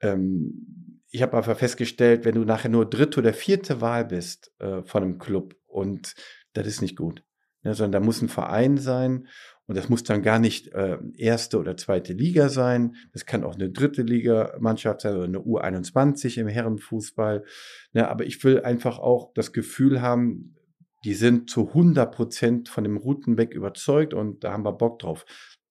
[0.00, 4.82] ähm, ich habe einfach festgestellt, wenn du nachher nur dritte oder vierte Wahl bist äh,
[4.82, 6.14] von einem Club und
[6.52, 7.24] das ist nicht gut.
[7.62, 7.74] Ne?
[7.74, 9.28] Sondern da muss ein Verein sein
[9.70, 12.96] und das muss dann gar nicht äh, erste oder zweite Liga sein.
[13.12, 17.44] Das kann auch eine dritte Liga-Mannschaft sein oder eine U21 im Herrenfußball.
[17.92, 18.08] Ne?
[18.08, 20.56] Aber ich will einfach auch das Gefühl haben,
[21.04, 25.24] die sind zu 100 Prozent von dem Routenweg überzeugt und da haben wir Bock drauf.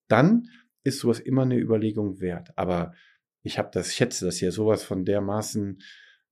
[0.08, 0.48] Dann
[0.86, 2.52] ist sowas immer eine Überlegung wert.
[2.56, 2.94] Aber
[3.44, 5.82] ich habe das, schätze das hier sowas von dermaßen,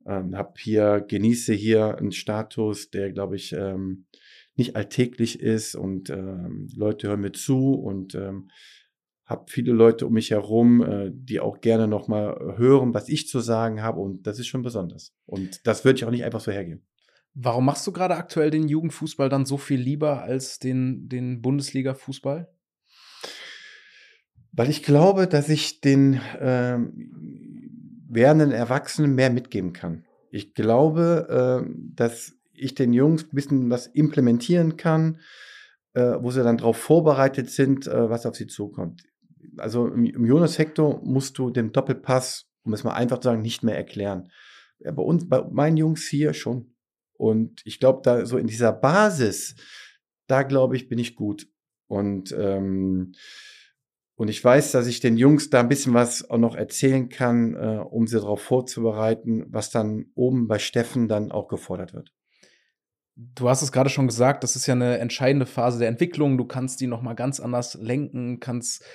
[0.06, 4.06] ähm, hab hier, genieße hier einen Status, der, glaube ich, ähm,
[4.58, 8.50] nicht alltäglich ist und ähm, Leute hören mir zu und ähm,
[9.26, 13.40] habe viele Leute um mich herum, äh, die auch gerne nochmal hören, was ich zu
[13.40, 15.14] sagen habe und das ist schon besonders.
[15.26, 16.82] Und das würde ich auch nicht einfach so hergeben.
[17.34, 22.48] Warum machst du gerade aktuell den Jugendfußball dann so viel lieber als den, den Bundesliga-Fußball?
[24.54, 30.06] Weil ich glaube, dass ich den ähm, werdenden Erwachsenen mehr mitgeben kann.
[30.32, 35.20] Ich glaube, äh, dass ich den Jungs ein bisschen was implementieren kann,
[35.94, 39.04] äh, wo sie dann darauf vorbereitet sind, äh, was auf sie zukommt.
[39.58, 43.64] Also im, im Jonas-Hector musst du den Doppelpass, um es mal einfach zu sagen, nicht
[43.64, 44.30] mehr erklären.
[44.80, 46.74] Ja, bei uns, bei meinen Jungs hier schon.
[47.14, 49.56] Und ich glaube, da so in dieser Basis,
[50.28, 51.48] da glaube ich, bin ich gut.
[51.88, 53.14] Und, ähm,
[54.16, 57.56] und ich weiß, dass ich den Jungs da ein bisschen was auch noch erzählen kann,
[57.56, 62.14] äh, um sie darauf vorzubereiten, was dann oben bei Steffen dann auch gefordert wird.
[63.20, 66.38] Du hast es gerade schon gesagt, das ist ja eine entscheidende Phase der Entwicklung.
[66.38, 68.86] Du kannst die noch mal ganz anders lenken, kannst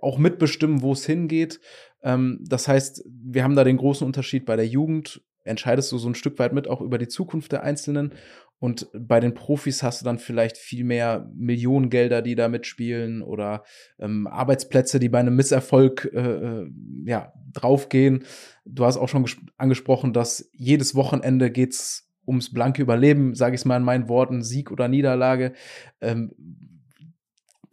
[0.00, 1.60] auch mitbestimmen, wo es hingeht.
[2.02, 6.08] Ähm, das heißt, wir haben da den großen Unterschied bei der Jugend entscheidest du so
[6.08, 8.14] ein Stück weit mit auch über die Zukunft der Einzelnen.
[8.58, 13.64] Und bei den Profis hast du dann vielleicht viel mehr Millionengelder, die da mitspielen oder
[13.98, 16.70] ähm, Arbeitsplätze, die bei einem Misserfolg äh, äh
[17.04, 18.24] ja, draufgehen.
[18.64, 23.76] Du hast auch schon angesprochen, dass jedes Wochenende geht's ums blanke Überleben, sage ich mal
[23.76, 25.54] in meinen Worten, Sieg oder Niederlage.
[26.00, 26.32] Ähm,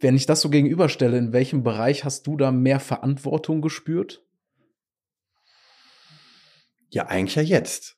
[0.00, 4.24] wenn ich das so gegenüberstelle, in welchem Bereich hast du da mehr Verantwortung gespürt?
[6.88, 7.96] Ja, eigentlich ja jetzt.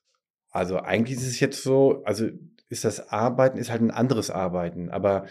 [0.51, 2.27] Also eigentlich ist es jetzt so, also
[2.69, 5.25] ist das Arbeiten, ist halt ein anderes Arbeiten, aber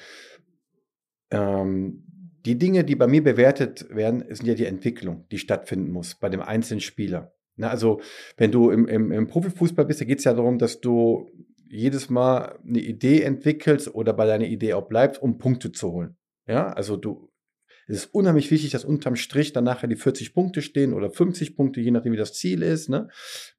[1.30, 2.04] ähm,
[2.44, 6.28] die Dinge, die bei mir bewertet werden, sind ja die Entwicklung, die stattfinden muss bei
[6.28, 7.32] dem einzelnen Spieler.
[7.56, 8.00] Na, also
[8.36, 11.30] wenn du im, im, im Profifußball bist, da geht es ja darum, dass du
[11.68, 16.16] jedes Mal eine Idee entwickelst oder bei deiner Idee auch bleibst, um Punkte zu holen.
[16.46, 17.32] Ja, also du
[17.88, 21.56] es ist unheimlich wichtig, dass unterm Strich dann nachher die 40 Punkte stehen oder 50
[21.56, 22.88] Punkte, je nachdem, wie das Ziel ist.
[22.88, 23.08] Ne?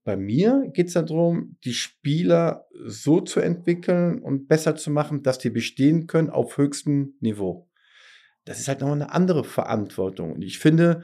[0.03, 5.39] Bei mir geht es darum, die Spieler so zu entwickeln und besser zu machen, dass
[5.39, 7.69] die bestehen können auf höchstem Niveau.
[8.45, 10.33] Das ist halt noch eine andere Verantwortung.
[10.33, 11.03] Und ich finde,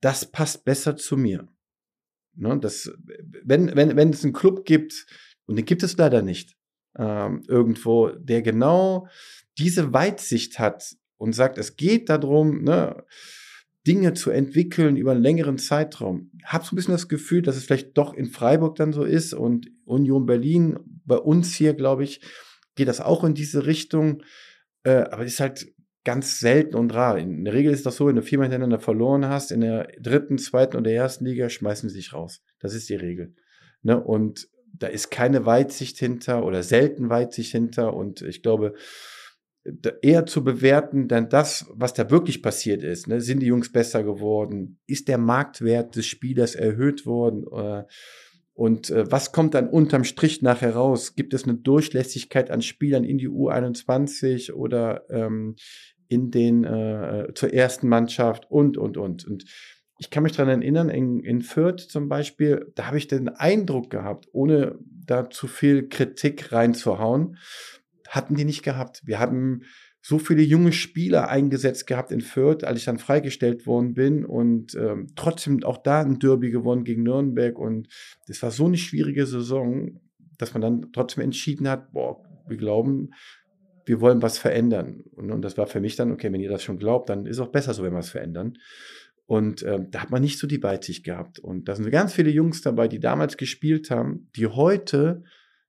[0.00, 1.48] das passt besser zu mir.
[2.40, 2.58] Ne?
[2.60, 2.90] Das,
[3.44, 5.06] wenn, wenn, wenn es einen Club gibt,
[5.46, 6.56] und den gibt es leider nicht,
[6.96, 9.08] ähm, irgendwo, der genau
[9.58, 13.04] diese Weitsicht hat, und sagt, es geht darum, ne,
[13.86, 16.30] Dinge zu entwickeln über einen längeren Zeitraum.
[16.44, 19.34] Hab so ein bisschen das Gefühl, dass es vielleicht doch in Freiburg dann so ist
[19.34, 22.22] und Union Berlin, bei uns hier, glaube ich,
[22.74, 24.22] geht das auch in diese Richtung.
[24.82, 25.66] Äh, aber ist halt
[26.04, 27.18] ganz selten und rar.
[27.18, 30.38] In der Regel ist das so, wenn du viermal hintereinander verloren hast, in der dritten,
[30.38, 32.42] zweiten und der ersten Liga schmeißen sie sich raus.
[32.58, 33.34] Das ist die Regel.
[33.82, 34.02] Ne?
[34.02, 37.94] Und da ist keine Weitsicht hinter oder selten Weitsicht hinter.
[37.94, 38.74] Und ich glaube,
[40.00, 43.06] eher zu bewerten, dann das, was da wirklich passiert ist.
[43.08, 43.20] Ne?
[43.20, 44.80] Sind die Jungs besser geworden?
[44.86, 47.44] Ist der Marktwert des Spielers erhöht worden?
[47.52, 47.84] Äh,
[48.60, 51.14] und äh, was kommt dann unterm Strich nachher raus?
[51.16, 55.56] Gibt es eine Durchlässigkeit an Spielern in die U21 oder ähm,
[56.08, 59.46] in den äh, zur ersten Mannschaft und und und und
[59.96, 63.88] ich kann mich daran erinnern, in, in Fürth zum Beispiel, da habe ich den Eindruck
[63.88, 67.38] gehabt, ohne da zu viel Kritik reinzuhauen,
[68.08, 69.00] hatten die nicht gehabt.
[69.06, 69.62] Wir haben
[70.02, 74.74] so viele junge Spieler eingesetzt gehabt in Fürth, als ich dann freigestellt worden bin und
[74.74, 77.88] ähm, trotzdem auch da ein Derby gewonnen gegen Nürnberg und
[78.26, 80.00] das war so eine schwierige Saison,
[80.38, 83.10] dass man dann trotzdem entschieden hat, boah, wir glauben,
[83.84, 85.02] wir wollen was verändern.
[85.12, 87.40] Und, und das war für mich dann, okay, wenn ihr das schon glaubt, dann ist
[87.40, 88.54] auch besser so, wenn wir es verändern.
[89.26, 91.38] Und ähm, da hat man nicht so die Weitsicht gehabt.
[91.38, 95.22] Und da sind ganz viele Jungs dabei, die damals gespielt haben, die heute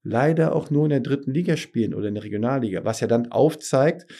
[0.04, 3.32] leider auch nur in der dritten Liga spielen oder in der Regionalliga, was ja dann
[3.32, 4.12] aufzeigt,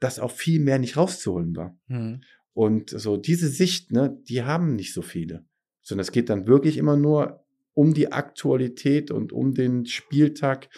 [0.00, 1.76] dass auch viel mehr nicht rauszuholen war.
[1.88, 2.22] Mhm.
[2.52, 5.44] Und so diese Sicht, ne, die haben nicht so viele.
[5.82, 10.68] Sondern es geht dann wirklich immer nur um die Aktualität und um den Spieltag.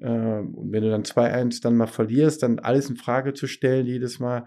[0.00, 3.86] Äh, und wenn du dann 2-1 dann mal verlierst, dann alles in Frage zu stellen
[3.86, 4.46] jedes Mal,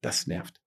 [0.00, 0.60] das nervt.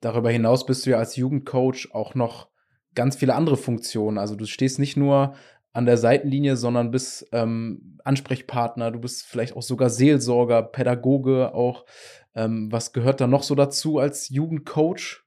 [0.00, 2.50] Darüber hinaus bist du ja als Jugendcoach auch noch
[2.94, 4.18] ganz viele andere Funktionen.
[4.18, 5.34] Also du stehst nicht nur
[5.72, 11.86] an der Seitenlinie, sondern bist ähm, Ansprechpartner, du bist vielleicht auch sogar Seelsorger, Pädagoge auch.
[12.34, 15.24] Ähm, was gehört da noch so dazu als Jugendcoach?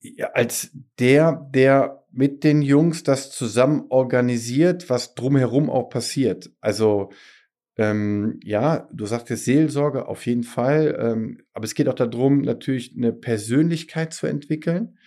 [0.00, 6.50] Ja, als der, der mit den Jungs das zusammen organisiert, was drumherum auch passiert.
[6.60, 7.10] Also
[7.76, 12.94] ähm, ja, du sagtest Seelsorge auf jeden Fall, ähm, aber es geht auch darum, natürlich
[12.96, 14.98] eine Persönlichkeit zu entwickeln.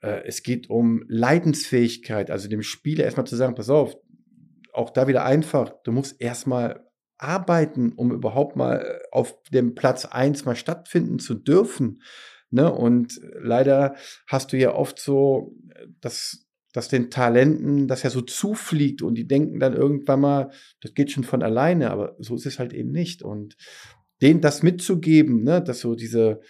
[0.00, 3.96] Äh, es geht um Leidensfähigkeit, also dem Spieler erstmal zu sagen, pass auf,
[4.72, 6.86] auch da wieder einfach, du musst erstmal
[7.18, 12.02] arbeiten, um überhaupt mal äh, auf dem Platz eins mal stattfinden zu dürfen.
[12.50, 12.72] Ne?
[12.72, 13.94] Und leider
[14.26, 15.54] hast du ja oft so,
[16.00, 20.94] dass, dass den Talenten das ja so zufliegt und die denken dann irgendwann mal, das
[20.94, 23.22] geht schon von alleine, aber so ist es halt eben nicht.
[23.22, 23.56] Und
[24.22, 26.40] denen das mitzugeben, ne, dass so diese,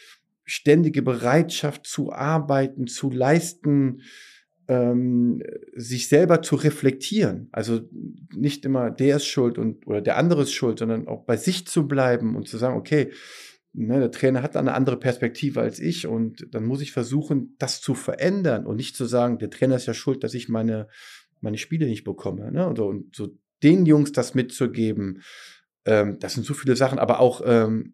[0.50, 4.02] ständige Bereitschaft zu arbeiten, zu leisten,
[4.66, 5.42] ähm,
[5.74, 7.48] sich selber zu reflektieren.
[7.52, 7.82] Also
[8.34, 11.66] nicht immer der ist schuld und oder der andere ist schuld, sondern auch bei sich
[11.66, 13.12] zu bleiben und zu sagen, okay,
[13.72, 17.80] ne, der Trainer hat eine andere Perspektive als ich und dann muss ich versuchen, das
[17.80, 20.88] zu verändern und nicht zu sagen, der Trainer ist ja schuld, dass ich meine,
[21.40, 22.50] meine Spiele nicht bekomme.
[22.50, 22.66] Ne?
[22.66, 23.28] Und, so, und so
[23.62, 25.22] den Jungs das mitzugeben,
[25.84, 27.92] ähm, das sind so viele Sachen, aber auch ähm,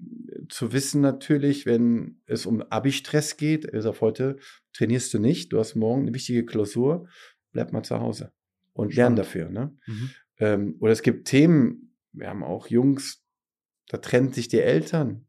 [0.49, 4.37] zu wissen natürlich, wenn es um Abi-Stress geht, ist auf heute
[4.73, 7.09] trainierst du nicht, du hast morgen eine wichtige Klausur,
[7.53, 8.33] bleib mal zu Hause
[8.73, 9.49] und lern dafür.
[9.49, 9.77] Ne?
[9.87, 10.11] Mhm.
[10.39, 13.25] Ähm, oder es gibt Themen, wir haben auch Jungs,
[13.89, 15.27] da trennen sich die Eltern.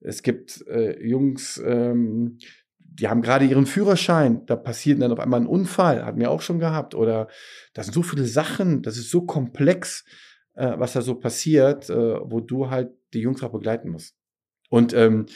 [0.00, 2.38] Es gibt äh, Jungs, ähm,
[2.78, 6.42] die haben gerade ihren Führerschein, da passiert dann auf einmal ein Unfall, hatten wir auch
[6.42, 6.94] schon gehabt.
[6.94, 7.28] Oder
[7.74, 10.04] das sind so viele Sachen, das ist so komplex
[10.54, 14.16] äh, was da so passiert, äh, wo du halt die Jungs auch begleiten musst.
[14.70, 15.26] Und ähm,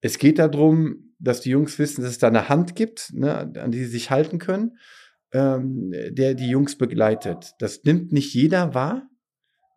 [0.00, 3.72] es geht darum, dass die Jungs wissen, dass es da eine Hand gibt, ne, an
[3.72, 4.76] die sie sich halten können,
[5.32, 7.54] ähm, der die Jungs begleitet.
[7.58, 9.08] Das nimmt nicht jeder wahr.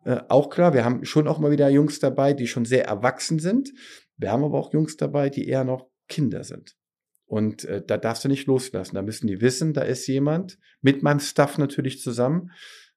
[0.04, 3.38] Äh, auch klar, wir haben schon auch mal wieder Jungs dabei, die schon sehr erwachsen
[3.38, 3.72] sind.
[4.16, 6.76] Wir haben aber auch Jungs dabei, die eher noch Kinder sind.
[7.24, 8.94] Und äh, da darfst du nicht loslassen.
[8.94, 12.50] Da müssen die wissen, da ist jemand, mit meinem Staff natürlich zusammen,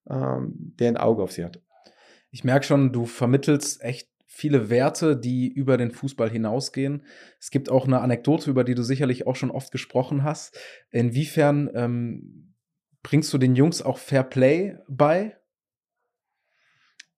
[0.10, 1.62] ähm, der ein Auge auf sie hat.
[2.32, 7.06] Ich merke schon, du vermittelst echt viele Werte, die über den Fußball hinausgehen.
[7.38, 10.58] Es gibt auch eine Anekdote, über die du sicherlich auch schon oft gesprochen hast.
[10.90, 12.56] Inwiefern ähm,
[13.04, 15.38] bringst du den Jungs auch Fair Play bei?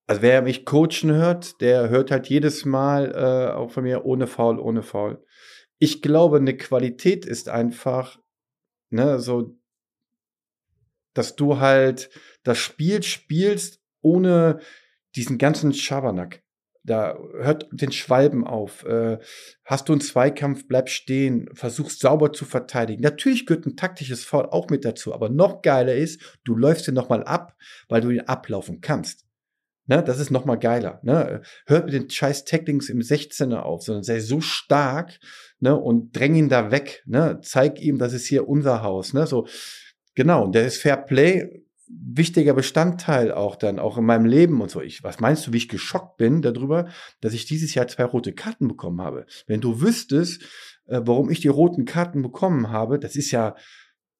[0.08, 4.26] Also wer mich coachen hört, der hört halt jedes Mal äh, auch von mir ohne
[4.26, 5.24] Foul, ohne Foul.
[5.78, 8.18] Ich glaube, eine Qualität ist einfach,
[8.90, 9.56] ne, so,
[11.14, 12.10] dass du halt
[12.42, 14.58] das Spiel spielst, ohne
[15.14, 16.43] diesen ganzen Schabernack.
[16.86, 18.84] Da hört den Schwalben auf.
[18.84, 19.18] Äh,
[19.64, 23.02] hast du einen Zweikampf, bleib stehen, versuchst sauber zu verteidigen.
[23.02, 26.94] Natürlich gehört ein taktisches Foul auch mit dazu, aber noch geiler ist, du läufst den
[26.94, 27.56] nochmal ab,
[27.88, 29.24] weil du ihn ablaufen kannst.
[29.86, 31.00] Ne, das ist nochmal geiler.
[31.02, 31.42] Ne?
[31.66, 35.18] Hört mit den scheiß Tacklings im 16er auf, sondern sei so stark
[35.60, 37.02] ne, und dräng ihn da weg.
[37.06, 37.40] Ne?
[37.42, 39.12] Zeig ihm, das ist hier unser Haus.
[39.12, 39.26] Ne?
[39.26, 39.46] So,
[40.14, 44.70] genau, und der ist Fair Play wichtiger Bestandteil auch dann, auch in meinem Leben und
[44.70, 44.80] so.
[44.80, 46.88] Ich, was meinst du, wie ich geschockt bin darüber,
[47.20, 49.26] dass ich dieses Jahr zwei rote Karten bekommen habe?
[49.46, 50.42] Wenn du wüsstest,
[50.86, 53.54] äh, warum ich die roten Karten bekommen habe, das ist ja,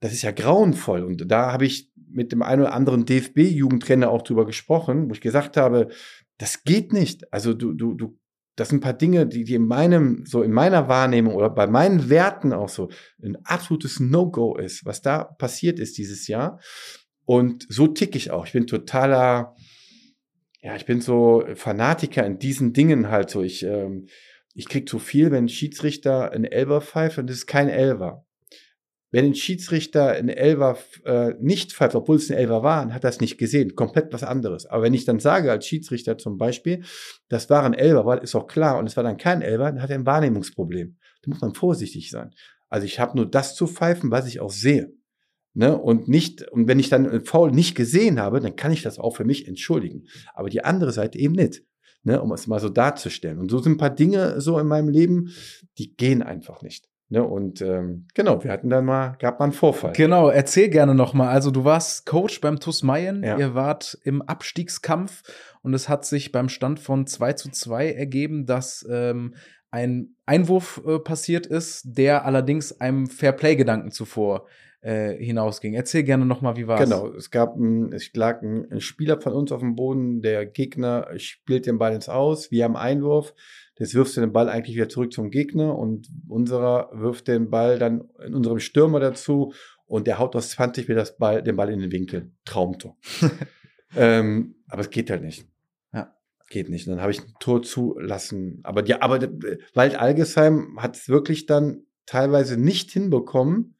[0.00, 1.02] das ist ja grauenvoll.
[1.02, 5.20] Und da habe ich mit dem einen oder anderen DFB-Jugendtrainer auch drüber gesprochen, wo ich
[5.20, 5.88] gesagt habe,
[6.38, 7.32] das geht nicht.
[7.32, 8.18] Also du, du, du,
[8.56, 11.66] das sind ein paar Dinge, die, die in meinem, so in meiner Wahrnehmung oder bei
[11.66, 12.90] meinen Werten auch so
[13.22, 16.60] ein absolutes No-Go ist, was da passiert ist dieses Jahr.
[17.24, 18.46] Und so tick ich auch.
[18.46, 19.54] Ich bin totaler,
[20.60, 23.42] ja, ich bin so Fanatiker in diesen Dingen halt so.
[23.42, 24.08] Ich, ähm,
[24.54, 28.26] ich krieg zu viel, wenn ein Schiedsrichter ein Elber pfeift und es ist kein Elber.
[29.10, 33.04] Wenn ein Schiedsrichter ein Elber äh, nicht pfeift, obwohl es ein Elber war, dann hat
[33.04, 33.76] er es nicht gesehen.
[33.76, 34.66] Komplett was anderes.
[34.66, 36.82] Aber wenn ich dann sage als Schiedsrichter zum Beispiel,
[37.28, 39.80] das war ein Elber, war, ist auch klar, und es war dann kein Elber, dann
[39.80, 40.96] hat er ein Wahrnehmungsproblem.
[41.22, 42.34] Da muss man vorsichtig sein.
[42.68, 44.92] Also ich habe nur das zu pfeifen, was ich auch sehe.
[45.56, 48.98] Ne, und nicht, und wenn ich dann Foul nicht gesehen habe, dann kann ich das
[48.98, 50.04] auch für mich entschuldigen.
[50.34, 51.62] Aber die andere Seite eben nicht.
[52.02, 53.38] ne, um es mal so darzustellen.
[53.38, 55.30] Und so sind ein paar Dinge so in meinem Leben,
[55.78, 56.86] die gehen einfach nicht.
[57.08, 59.92] Ne, und ähm, genau, wir hatten dann mal, gab mal einen Vorfall.
[59.92, 61.28] Genau, erzähl gerne nochmal.
[61.28, 63.38] Also du warst Coach beim TuS Mayen, Ja.
[63.38, 65.22] ihr wart im Abstiegskampf
[65.62, 69.34] und es hat sich beim Stand von 2 zu 2 ergeben, dass ähm,
[69.70, 74.46] ein Einwurf äh, passiert ist, der allerdings einem Fairplay-Gedanken zuvor
[74.84, 75.72] äh, hinausging.
[75.72, 76.80] Erzähl gerne nochmal, wie war's?
[76.80, 80.44] Genau, es gab ein, es lag ein, ein Spieler von uns auf dem Boden, der
[80.44, 83.34] Gegner spielt den Ball ins Aus, wir haben Einwurf,
[83.76, 87.78] das wirfst du den Ball eigentlich wieder zurück zum Gegner und unserer wirft den Ball
[87.78, 89.54] dann in unserem Stürmer dazu
[89.86, 92.32] und der haut aus 20 Meter das Ball, den Ball in den Winkel.
[92.44, 92.98] Traumtor.
[93.96, 95.46] ähm, aber es geht halt nicht.
[95.94, 96.14] Ja.
[96.50, 96.86] Geht nicht.
[96.86, 98.60] Und dann habe ich ein Tor zulassen.
[98.64, 103.73] Aber ja, aber äh, Wald Algesheim hat es wirklich dann teilweise nicht hinbekommen,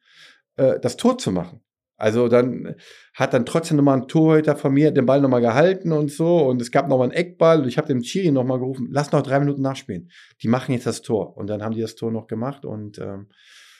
[0.57, 1.61] äh, das Tor zu machen.
[1.97, 2.75] Also dann
[3.13, 6.61] hat dann trotzdem nochmal ein Torhüter von mir den Ball nochmal gehalten und so und
[6.61, 9.39] es gab nochmal einen Eckball und ich habe dem Chiri nochmal gerufen, lass noch drei
[9.39, 10.11] Minuten nachspielen.
[10.41, 13.29] Die machen jetzt das Tor und dann haben die das Tor noch gemacht und ähm,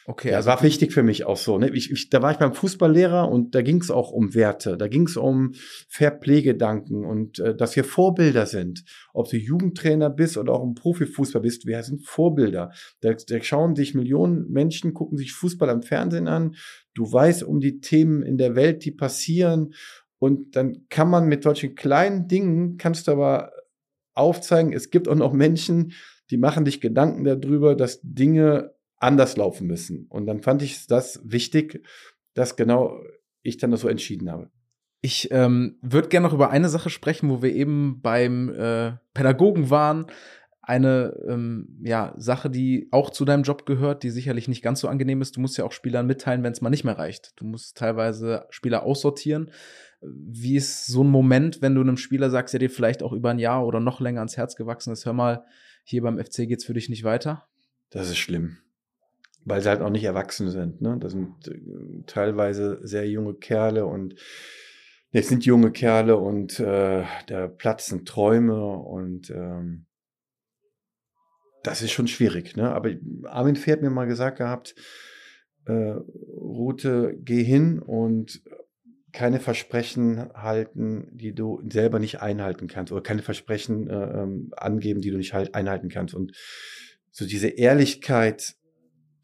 [0.07, 1.57] Okay, ja, also war wichtig für mich auch so.
[1.57, 1.69] Ne?
[1.69, 4.87] Ich, ich, da war ich beim Fußballlehrer und da ging es auch um Werte, da
[4.87, 5.53] ging es um
[5.89, 8.83] Fairplay-Gedanken und äh, dass wir Vorbilder sind.
[9.13, 12.71] Ob du Jugendtrainer bist oder auch im Profifußball bist, wir sind Vorbilder.
[13.01, 16.55] Da, da schauen sich Millionen Menschen, gucken sich Fußball am Fernsehen an.
[16.93, 19.73] Du weißt um die Themen in der Welt, die passieren.
[20.19, 23.51] Und dann kann man mit solchen kleinen Dingen, kannst du aber
[24.13, 25.93] aufzeigen, es gibt auch noch Menschen,
[26.29, 30.07] die machen dich Gedanken darüber, dass Dinge anders laufen müssen.
[30.07, 31.85] Und dann fand ich das wichtig,
[32.33, 32.99] dass genau
[33.41, 34.49] ich dann das so entschieden habe.
[35.01, 39.69] Ich ähm, würde gerne noch über eine Sache sprechen, wo wir eben beim äh, Pädagogen
[39.69, 40.07] waren.
[40.63, 44.87] Eine ähm, ja, Sache, die auch zu deinem Job gehört, die sicherlich nicht ganz so
[44.87, 45.35] angenehm ist.
[45.35, 47.33] Du musst ja auch Spielern mitteilen, wenn es mal nicht mehr reicht.
[47.35, 49.51] Du musst teilweise Spieler aussortieren.
[50.01, 53.29] Wie ist so ein Moment, wenn du einem Spieler sagst, der dir vielleicht auch über
[53.29, 55.45] ein Jahr oder noch länger ans Herz gewachsen ist, hör mal,
[55.83, 57.47] hier beim FC geht's für dich nicht weiter?
[57.91, 58.57] Das ist schlimm.
[59.45, 60.81] Weil sie halt auch nicht erwachsen sind.
[60.81, 60.97] Ne?
[60.99, 64.15] Das sind äh, teilweise sehr junge Kerle und
[65.11, 69.85] es sind junge Kerle und äh, da platzen Träume und ähm,
[71.63, 72.57] das ist schon schwierig.
[72.57, 72.69] Ne?
[72.71, 72.89] Aber
[73.23, 74.75] Armin Fähr hat mir mal gesagt gehabt,
[75.65, 78.41] äh, Rute, geh hin und
[79.11, 84.99] keine Versprechen halten, die du selber nicht einhalten kannst oder keine Versprechen äh, ähm, angeben,
[84.99, 86.13] die du nicht halt einhalten kannst.
[86.13, 86.33] Und
[87.11, 88.55] so diese Ehrlichkeit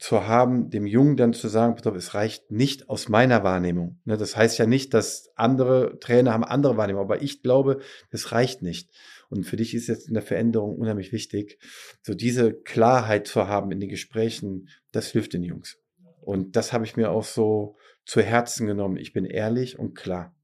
[0.02, 4.00] zu haben, dem Jungen dann zu sagen, es reicht nicht aus meiner Wahrnehmung.
[4.04, 8.32] Ne, das heißt ja nicht, dass andere Trainer haben andere Wahrnehmung, aber ich glaube, das
[8.32, 8.90] reicht nicht.
[9.30, 11.60] Und für dich ist jetzt in der Veränderung unheimlich wichtig,
[12.02, 15.78] so diese Klarheit zu haben in den Gesprächen, das hilft den Jungs.
[16.22, 18.98] Und das habe ich mir auch so zu Herzen genommen.
[18.98, 20.36] Ich bin ehrlich und klar.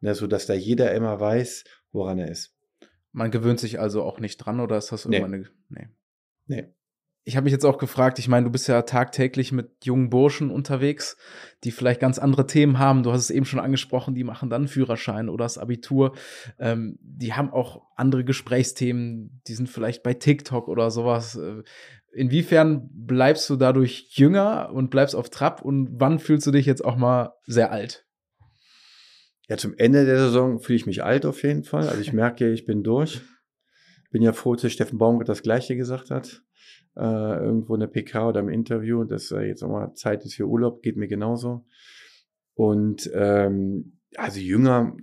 [0.00, 2.56] Ne, so dass da jeder immer weiß, woran er ist.
[3.12, 5.18] Man gewöhnt sich also auch nicht dran oder ist das Nee.
[5.18, 5.50] irgendwann eine.
[5.68, 5.88] Nee.
[6.46, 6.74] Nee.
[7.26, 10.50] Ich habe mich jetzt auch gefragt, ich meine, du bist ja tagtäglich mit jungen Burschen
[10.50, 11.16] unterwegs,
[11.64, 13.02] die vielleicht ganz andere Themen haben.
[13.02, 16.14] Du hast es eben schon angesprochen, die machen dann Führerschein oder das Abitur.
[16.58, 21.36] Ähm, die haben auch andere Gesprächsthemen, die sind vielleicht bei TikTok oder sowas.
[21.36, 21.62] Äh,
[22.14, 26.84] Inwiefern bleibst du dadurch jünger und bleibst auf Trab und wann fühlst du dich jetzt
[26.84, 28.06] auch mal sehr alt?
[29.48, 31.88] Ja, zum Ende der Saison fühle ich mich alt auf jeden Fall.
[31.88, 33.20] Also ich merke, ich bin durch.
[34.12, 36.42] Bin ja froh, dass Steffen Baumgart das Gleiche gesagt hat.
[36.96, 40.46] Äh, irgendwo in der PK oder im Interview, dass äh, jetzt nochmal Zeit ist für
[40.46, 41.66] Urlaub, geht mir genauso.
[42.54, 44.96] Und ähm, also jünger,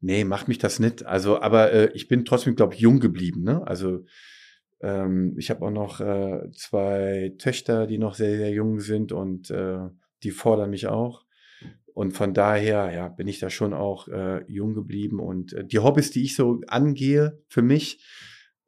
[0.00, 1.04] nee, macht mich das nicht.
[1.04, 3.42] Also, aber äh, ich bin trotzdem, glaube ich, jung geblieben.
[3.42, 3.66] Ne?
[3.66, 4.04] Also
[4.80, 9.50] ähm, ich habe auch noch äh, zwei Töchter, die noch sehr, sehr jung sind und
[9.50, 9.80] äh,
[10.22, 11.24] die fordern mich auch.
[11.94, 15.20] Und von daher, ja, bin ich da schon auch äh, jung geblieben.
[15.20, 18.02] Und äh, die Hobbys, die ich so angehe für mich,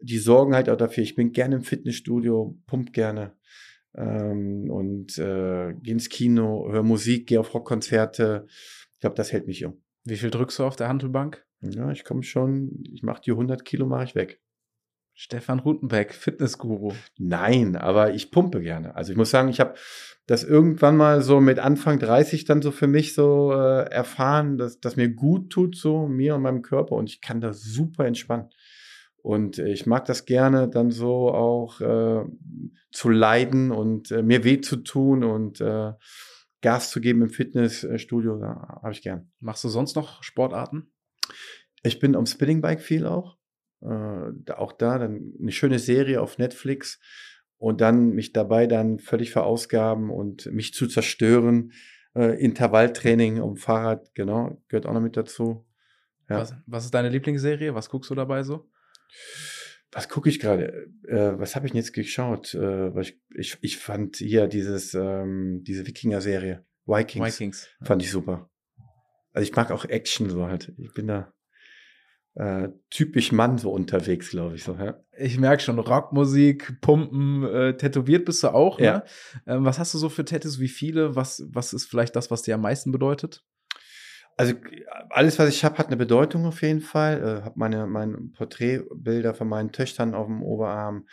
[0.00, 1.02] die sorgen halt auch dafür.
[1.02, 3.36] Ich bin gerne im Fitnessstudio, pump gerne
[3.96, 8.46] ähm, und äh, gehe ins Kino, höre Musik, gehe auf Rockkonzerte.
[8.92, 9.82] Ich glaube, das hält mich jung.
[10.04, 11.44] Wie viel drückst du auf der Handelbank?
[11.60, 14.40] Ja, ich komme schon, ich mache die 100 Kilo, mache ich weg.
[15.16, 16.92] Stefan Rutenbeck, Fitnessguru.
[17.18, 18.96] Nein, aber ich pumpe gerne.
[18.96, 19.74] Also ich muss sagen, ich habe
[20.26, 24.80] das irgendwann mal so mit Anfang 30 dann so für mich so äh, erfahren, dass
[24.80, 28.48] das mir gut tut, so mir und meinem Körper und ich kann da super entspannen.
[29.24, 32.26] Und äh, ich mag das gerne, dann so auch äh,
[32.92, 35.92] zu leiden und äh, mir weh zu tun und äh,
[36.60, 39.32] Gas zu geben im Fitnessstudio, da habe ich gern.
[39.40, 40.92] Machst du sonst noch Sportarten?
[41.82, 43.38] Ich bin am Spinningbike viel auch.
[43.80, 47.00] Äh, auch da dann eine schöne Serie auf Netflix
[47.56, 51.72] und dann mich dabei dann völlig verausgaben und mich zu zerstören.
[52.14, 55.64] Äh, Intervalltraining am Fahrrad, genau, gehört auch noch mit dazu.
[56.28, 56.40] Ja.
[56.40, 57.74] Was, was ist deine Lieblingsserie?
[57.74, 58.68] Was guckst du dabei so?
[59.92, 60.88] Was gucke ich gerade?
[61.06, 62.54] Äh, was habe ich denn jetzt geschaut?
[62.54, 67.68] Äh, ich, ich, ich fand hier dieses, ähm, diese Wikinger-Serie, Vikings, Vikings.
[67.82, 68.50] fand ich super.
[69.32, 70.72] Also ich mag auch Action so halt.
[70.78, 71.32] Ich bin da
[72.34, 74.74] äh, typisch Mann so unterwegs, glaube ich so.
[74.74, 75.00] Ja.
[75.16, 78.80] Ich merke schon, Rockmusik, Pumpen, äh, tätowiert bist du auch.
[78.80, 78.98] Ja.
[78.98, 79.04] Ne?
[79.46, 80.58] Ähm, was hast du so für Tattoos?
[80.58, 81.14] Wie viele?
[81.14, 83.44] Was, was ist vielleicht das, was dir am meisten bedeutet?
[84.36, 84.54] Also
[85.10, 87.22] alles, was ich habe, hat eine Bedeutung auf jeden Fall.
[87.22, 91.06] Äh, habe meine, meine Porträtbilder von meinen Töchtern auf dem Oberarm.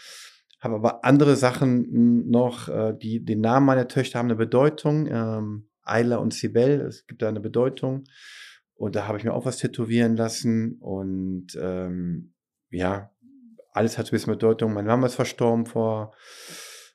[0.59, 5.07] Habe aber andere Sachen noch, äh, die den Namen meiner Töchter haben eine Bedeutung.
[5.07, 8.05] Ähm, Ayla und Sibel, es gibt da eine Bedeutung.
[8.75, 10.77] Und da habe ich mir auch was tätowieren lassen.
[10.79, 12.33] Und ähm,
[12.71, 13.11] ja,
[13.71, 14.73] alles hat ein bisschen Bedeutung.
[14.73, 16.13] Meine Mama ist verstorben vor,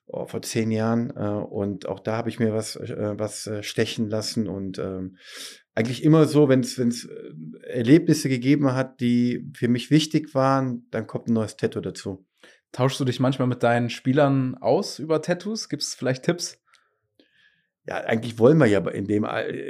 [0.07, 1.11] oh, vor zehn Jahren.
[1.17, 4.49] Äh, und auch da habe ich mir was, äh, was äh, stechen lassen.
[4.49, 5.17] Und ähm,
[5.75, 6.89] eigentlich immer so, wenn es äh,
[7.63, 12.25] Erlebnisse gegeben hat, die für mich wichtig waren, dann kommt ein neues Tattoo dazu.
[12.73, 15.69] Tauschst du dich manchmal mit deinen Spielern aus über Tattoos?
[15.69, 16.59] Gibt es vielleicht Tipps?
[17.89, 19.25] Ja, eigentlich wollen wir ja in dem,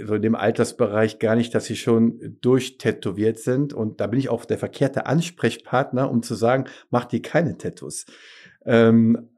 [0.07, 3.74] so in dem Altersbereich gar nicht, dass sie schon durchtätowiert sind.
[3.74, 8.07] Und da bin ich auch der verkehrte Ansprechpartner, um zu sagen, mach dir keine Tattoos.
[8.64, 9.28] Ähm,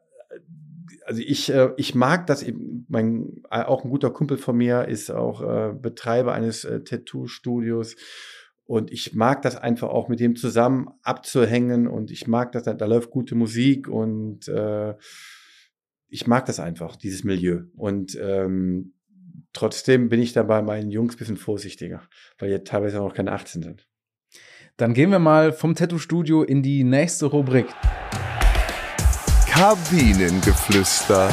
[1.08, 2.44] also ich, äh, ich mag das,
[2.88, 7.96] mein, auch ein guter Kumpel von mir ist auch äh, Betreiber eines äh, Tattoo-Studios.
[8.66, 12.84] Und ich mag das einfach auch mit dem zusammen abzuhängen und ich mag das, da
[12.84, 14.94] läuft gute Musik und äh,
[16.08, 17.62] ich mag das einfach, dieses Milieu.
[17.74, 18.92] Und ähm,
[19.54, 22.02] trotzdem bin ich da bei meinen Jungs ein bisschen vorsichtiger,
[22.38, 23.88] weil die teilweise auch noch keine 18 sind.
[24.76, 27.68] Dann gehen wir mal vom Tattoo-Studio in die nächste Rubrik.
[29.58, 31.28] Kabinengeflüster.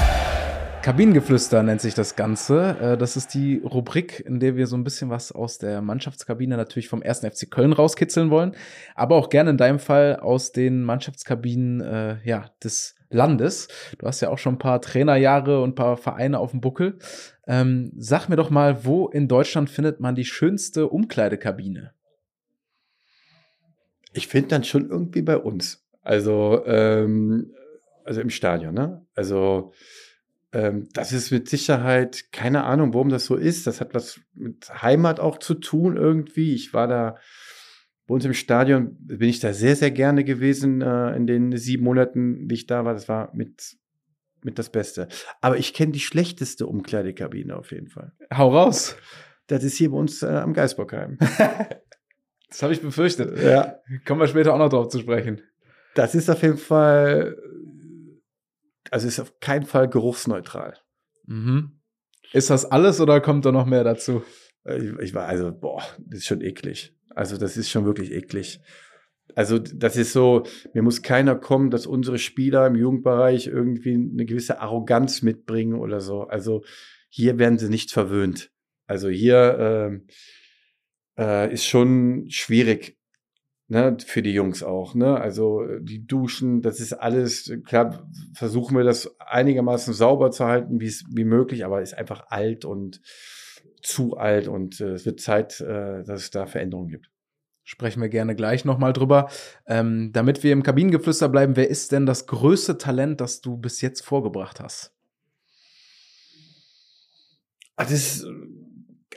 [0.82, 2.76] Kabinengeflüster nennt sich das Ganze.
[2.82, 6.58] Äh, das ist die Rubrik, in der wir so ein bisschen was aus der Mannschaftskabine
[6.58, 7.20] natürlich vom 1.
[7.20, 8.56] FC Köln rauskitzeln wollen,
[8.96, 13.68] aber auch gerne in deinem Fall aus den Mannschaftskabinen äh, ja, des Landes.
[14.00, 16.98] Du hast ja auch schon ein paar Trainerjahre und ein paar Vereine auf dem Buckel.
[17.46, 21.94] Ähm, sag mir doch mal, wo in Deutschland findet man die schönste Umkleidekabine?
[24.14, 25.86] Ich finde dann schon irgendwie bei uns.
[26.02, 27.52] Also, ähm,
[28.06, 29.06] also im Stadion, ne?
[29.16, 29.74] Also
[30.56, 33.68] ähm, das ist mit Sicherheit, keine Ahnung, warum das so ist.
[33.68, 36.56] Das hat was mit Heimat auch zu tun irgendwie.
[36.56, 37.18] Ich war da
[38.08, 41.84] bei uns im Stadion, bin ich da sehr, sehr gerne gewesen äh, in den sieben
[41.84, 42.94] Monaten, wie ich da war.
[42.94, 43.76] Das war mit,
[44.44, 45.10] mit das Beste.
[45.42, 48.14] Aber ich kenne die schlechteste Umkleidekabine auf jeden Fall.
[48.34, 48.96] Hau raus.
[49.48, 51.18] Das ist hier bei uns äh, am Geisbockheim.
[52.50, 53.38] das habe ich befürchtet.
[53.44, 53.80] Ja.
[54.06, 55.42] Kommen wir später auch noch drauf zu sprechen.
[55.96, 57.36] Das ist auf jeden Fall
[58.92, 60.78] also ist auf keinen Fall geruchsneutral.
[61.26, 61.82] Mhm.
[62.34, 64.24] Ist das alles oder kommt da noch mehr dazu?
[64.66, 66.96] Äh, ich, ich war also, boah, das ist schon eklig.
[67.10, 68.60] Also das ist schon wirklich eklig.
[69.34, 74.26] Also das ist so, mir muss keiner kommen, dass unsere Spieler im Jugendbereich irgendwie eine
[74.26, 76.24] gewisse Arroganz mitbringen oder so.
[76.24, 76.64] Also
[77.10, 78.52] hier werden sie nicht verwöhnt.
[78.88, 80.02] Also hier
[81.18, 82.98] äh, äh, ist schon schwierig
[83.68, 84.96] ne, für die Jungs auch.
[84.96, 85.20] Ne?
[85.20, 90.80] Also äh, die Duschen, das ist alles, klar, versuchen wir das einigermaßen sauber zu halten,
[90.80, 93.02] wie es wie möglich, aber ist einfach alt und
[93.82, 97.12] zu alt und äh, es wird Zeit, äh, dass es da Veränderungen gibt.
[97.64, 99.30] Sprechen wir gerne gleich nochmal drüber.
[99.66, 103.82] Ähm, damit wir im Kabinengeflüster bleiben, wer ist denn das größte Talent, das du bis
[103.82, 104.94] jetzt vorgebracht hast?
[107.76, 108.28] Also, das ist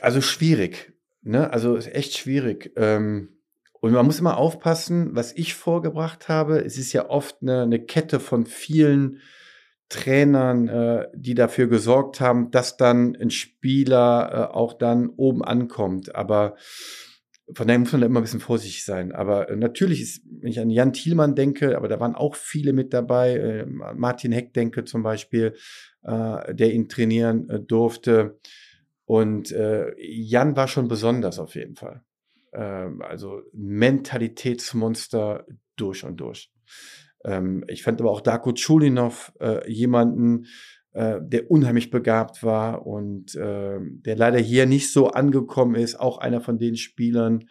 [0.01, 0.93] also schwierig.
[1.21, 1.51] Ne?
[1.51, 2.71] Also ist echt schwierig.
[2.75, 3.38] Ähm,
[3.81, 6.59] und man muss immer aufpassen, was ich vorgebracht habe.
[6.59, 9.21] Es ist ja oft eine, eine Kette von vielen
[9.87, 16.13] Trainern, äh, die dafür gesorgt haben, dass dann ein Spieler äh, auch dann oben ankommt.
[16.13, 16.55] Aber
[17.55, 19.13] von daher muss man da immer ein bisschen vorsichtig sein.
[19.13, 22.73] Aber äh, natürlich ist, wenn ich an Jan Thielmann denke, aber da waren auch viele
[22.73, 25.55] mit dabei, äh, Martin Heck denke zum Beispiel,
[26.03, 28.39] äh, der ihn trainieren äh, durfte.
[29.05, 32.03] Und äh, Jan war schon besonders auf jeden Fall
[32.51, 35.45] also Mentalitätsmonster
[35.75, 36.51] durch und durch.
[37.25, 40.45] Ähm, ich fand aber auch Darko Chulinov äh, jemanden,
[40.91, 45.99] äh, der unheimlich begabt war und äh, der leider hier nicht so angekommen ist.
[45.99, 47.45] Auch einer von den Spielern,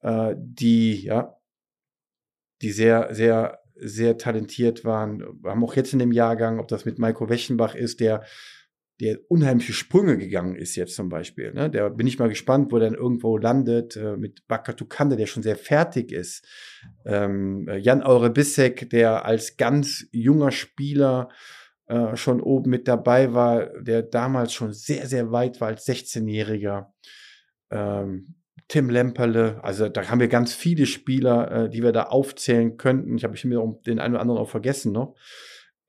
[0.00, 1.36] äh, die ja,
[2.62, 5.20] die sehr, sehr, sehr talentiert waren.
[5.42, 8.24] Wir haben auch jetzt in dem Jahrgang, ob das mit Maiko Wechenbach ist, der
[9.00, 11.52] der unheimliche Sprünge gegangen ist jetzt zum Beispiel.
[11.52, 11.70] Ne?
[11.70, 15.42] Da bin ich mal gespannt, wo er dann irgendwo landet äh, mit Bakatukande, der schon
[15.42, 16.46] sehr fertig ist.
[17.04, 21.28] Ähm, äh, Jan Aure Bissek, der als ganz junger Spieler
[21.88, 26.86] äh, schon oben mit dabei war, der damals schon sehr, sehr weit war als 16-Jähriger.
[27.70, 28.36] Ähm,
[28.68, 33.16] Tim Lemperle, also da haben wir ganz viele Spieler, äh, die wir da aufzählen könnten.
[33.16, 35.14] Ich habe mir den einen oder anderen auch vergessen noch.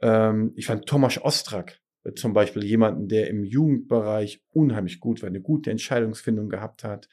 [0.01, 1.79] Ähm, ich fand Thomas Ostrak
[2.15, 7.09] zum Beispiel jemanden, der im Jugendbereich unheimlich gut war, eine gute Entscheidungsfindung gehabt hat,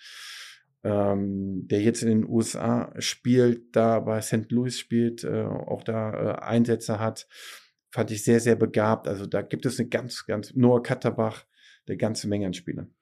[0.83, 4.51] ähm, der jetzt in den USA spielt, da bei St.
[4.51, 7.27] Louis spielt, äh, auch da äh, Einsätze hat,
[7.91, 9.09] fand ich sehr, sehr begabt.
[9.09, 11.45] Also da gibt es eine ganz, ganz, Noah Katterbach,
[11.87, 12.95] eine ganze Menge an Spielern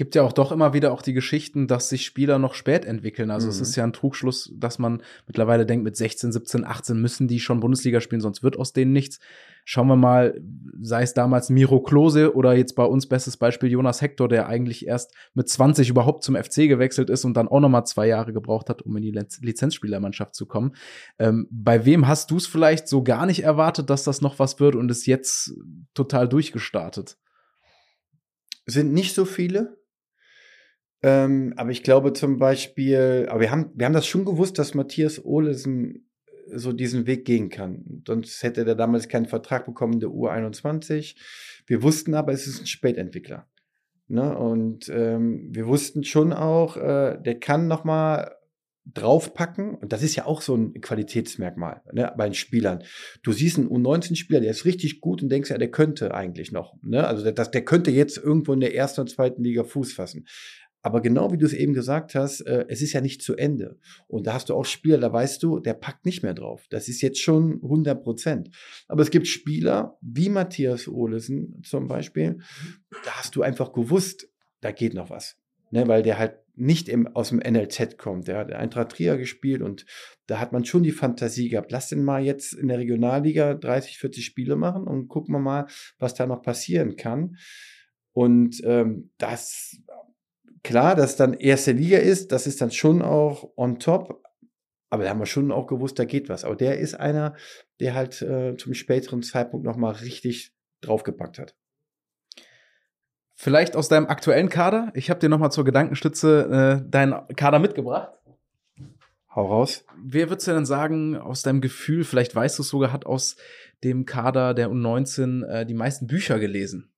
[0.00, 3.30] gibt ja auch doch immer wieder auch die Geschichten, dass sich Spieler noch spät entwickeln.
[3.30, 3.50] Also mhm.
[3.50, 7.38] es ist ja ein Trugschluss, dass man mittlerweile denkt, mit 16, 17, 18 müssen die
[7.38, 9.20] schon Bundesliga spielen, sonst wird aus denen nichts.
[9.66, 10.40] Schauen wir mal,
[10.80, 14.86] sei es damals Miro Klose oder jetzt bei uns bestes Beispiel Jonas Hector, der eigentlich
[14.86, 18.32] erst mit 20 überhaupt zum FC gewechselt ist und dann auch noch mal zwei Jahre
[18.32, 19.10] gebraucht hat, um in die
[19.42, 20.76] Lizenzspielermannschaft zu kommen.
[21.18, 24.60] Ähm, bei wem hast du es vielleicht so gar nicht erwartet, dass das noch was
[24.60, 25.52] wird und ist jetzt
[25.92, 27.18] total durchgestartet?
[28.64, 29.79] Sind nicht so viele,
[31.02, 34.74] ähm, aber ich glaube zum Beispiel, aber wir haben, wir haben das schon gewusst, dass
[34.74, 36.06] Matthias Olesen
[36.52, 38.02] so diesen Weg gehen kann.
[38.06, 41.16] Sonst hätte er damals keinen Vertrag bekommen in der U21.
[41.66, 43.46] Wir wussten aber, es ist ein Spätentwickler.
[44.08, 44.36] Ne?
[44.36, 48.32] Und ähm, wir wussten schon auch, äh, der kann noch mal
[48.86, 49.74] draufpacken.
[49.74, 52.82] Und das ist ja auch so ein Qualitätsmerkmal ne, bei den Spielern.
[53.22, 56.74] Du siehst einen U19-Spieler, der ist richtig gut und denkst ja, der könnte eigentlich noch.
[56.82, 57.06] Ne?
[57.06, 60.26] Also der, der könnte jetzt irgendwo in der ersten und zweiten Liga Fuß fassen.
[60.82, 63.78] Aber genau wie du es eben gesagt hast, äh, es ist ja nicht zu Ende.
[64.08, 66.66] Und da hast du auch Spieler, da weißt du, der packt nicht mehr drauf.
[66.70, 68.50] Das ist jetzt schon 100 Prozent.
[68.88, 72.38] Aber es gibt Spieler wie Matthias Olesen zum Beispiel,
[73.04, 74.28] da hast du einfach gewusst,
[74.60, 75.36] da geht noch was.
[75.72, 78.26] Ne, weil der halt nicht im, aus dem NLZ kommt.
[78.26, 79.86] Der hat Eintracht Trier gespielt und
[80.26, 81.70] da hat man schon die Fantasie gehabt.
[81.70, 85.66] Lass den mal jetzt in der Regionalliga 30, 40 Spiele machen und gucken wir mal,
[85.98, 87.36] was da noch passieren kann.
[88.12, 89.80] Und ähm, das
[90.62, 94.22] klar, dass dann erste Liga ist, das ist dann schon auch on top.
[94.90, 96.44] Aber da haben wir schon auch gewusst, da geht was.
[96.44, 97.36] Aber der ist einer,
[97.78, 101.54] der halt äh, zum späteren Zeitpunkt nochmal richtig draufgepackt hat.
[103.36, 104.90] Vielleicht aus deinem aktuellen Kader.
[104.94, 108.12] Ich habe dir nochmal zur Gedankenstütze äh, deinen Kader mitgebracht.
[109.34, 109.86] Hau raus.
[109.96, 113.36] Wer würdest du denn sagen, aus deinem Gefühl, vielleicht weißt du es sogar, hat aus
[113.84, 116.92] dem Kader der U19 äh, die meisten Bücher gelesen?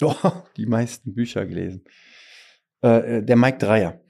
[0.00, 0.14] Oh,
[0.56, 1.84] die meisten Bücher gelesen.
[2.82, 4.00] Äh, äh, der Mike Dreier.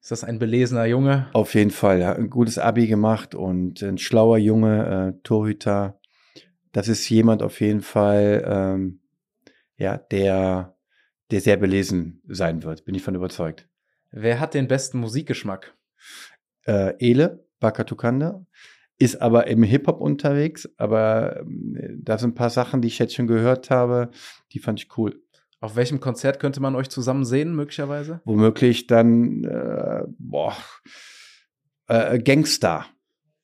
[0.00, 1.28] Ist das ein belesener Junge?
[1.32, 2.00] Auf jeden Fall.
[2.00, 2.12] Ja.
[2.12, 6.00] Ein gutes Abi gemacht und ein schlauer Junge, äh, Torhüter.
[6.72, 9.00] Das ist jemand auf jeden Fall, ähm,
[9.76, 10.76] ja, der,
[11.30, 12.84] der sehr belesen sein wird.
[12.84, 13.68] Bin ich von überzeugt.
[14.10, 15.74] Wer hat den besten Musikgeschmack?
[16.64, 18.44] Äh, Ele, Bakatukanda.
[18.98, 23.14] Ist aber im Hip-Hop unterwegs, aber äh, da sind ein paar Sachen, die ich jetzt
[23.14, 24.10] schon gehört habe,
[24.52, 25.21] die fand ich cool.
[25.62, 28.20] Auf welchem Konzert könnte man euch zusammen sehen, möglicherweise?
[28.24, 30.56] Womöglich dann, äh, boah,
[31.86, 32.86] äh, Gangster.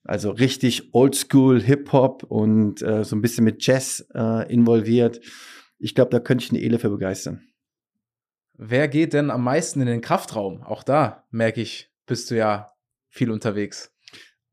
[0.03, 5.21] Also richtig Oldschool Hip-Hop und äh, so ein bisschen mit Jazz äh, involviert.
[5.79, 7.45] Ich glaube, da könnte ich eine Ele für begeistern.
[8.55, 10.65] Wer geht denn am meisten in den Kraftraum?
[10.65, 12.73] Auch da merke ich, bist du ja
[13.11, 13.95] viel unterwegs.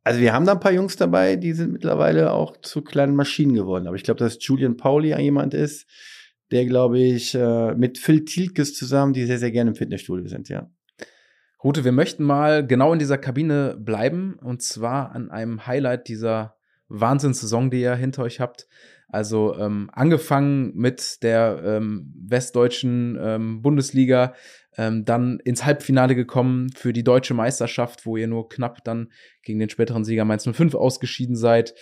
[0.03, 3.55] Also wir haben da ein paar Jungs dabei, die sind mittlerweile auch zu kleinen Maschinen
[3.55, 3.87] geworden.
[3.87, 5.87] Aber ich glaube, dass Julian Pauli jemand ist,
[6.51, 10.49] der, glaube ich, äh, mit Phil Tilkes zusammen, die sehr, sehr gerne im Fitnessstudio sind,
[10.49, 10.69] ja.
[11.63, 16.57] Rute, wir möchten mal genau in dieser Kabine bleiben und zwar an einem Highlight dieser
[16.89, 18.67] Wahnsinnssaison, die ihr hinter euch habt.
[19.07, 24.33] Also ähm, angefangen mit der ähm, westdeutschen ähm, Bundesliga,
[24.77, 29.59] ähm, dann ins Halbfinale gekommen für die deutsche Meisterschaft, wo ihr nur knapp dann gegen
[29.59, 31.73] den späteren Sieger Mainz 05 ausgeschieden seid.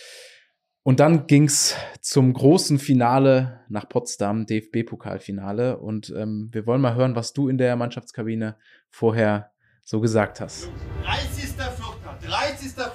[0.85, 5.77] Und dann ging's zum großen Finale nach Potsdam, DFB-Pokalfinale.
[5.77, 8.57] Und ähm, wir wollen mal hören, was du in der Mannschaftskabine
[8.89, 9.51] vorher
[9.85, 10.69] so gesagt hast.
[11.05, 12.29] 30.04.
[12.29, 12.89] 30.04.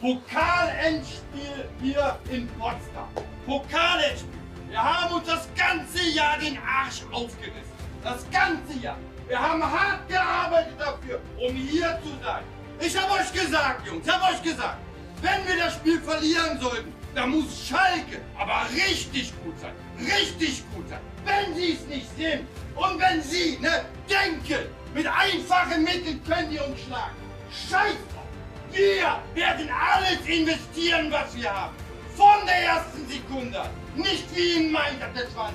[0.00, 3.08] Pokalendspiel hier in Potsdam.
[3.46, 4.30] Pokalendspiel.
[4.68, 7.78] Wir haben uns das ganze Jahr den Arsch aufgerissen.
[8.02, 8.98] Das ganze Jahr.
[9.28, 12.42] Wir haben hart gearbeitet dafür, um hier zu sein.
[12.80, 14.78] Ich habe euch gesagt, Jungs, ich habe euch gesagt,
[15.22, 19.72] wenn wir das Spiel verlieren sollten, dann muss Schalke aber richtig gut sein.
[19.98, 21.00] Richtig gut sein.
[21.24, 22.46] Wenn sie es nicht sind
[22.76, 27.16] und wenn sie ne, denken, mit einfachen Mitteln können die uns schlagen.
[27.50, 28.24] Scheiß drauf.
[28.70, 31.74] Wir werden alles investieren, was wir haben.
[32.14, 33.62] Von der ersten Sekunde.
[33.96, 35.54] Nicht wie in Mainz ab der 20.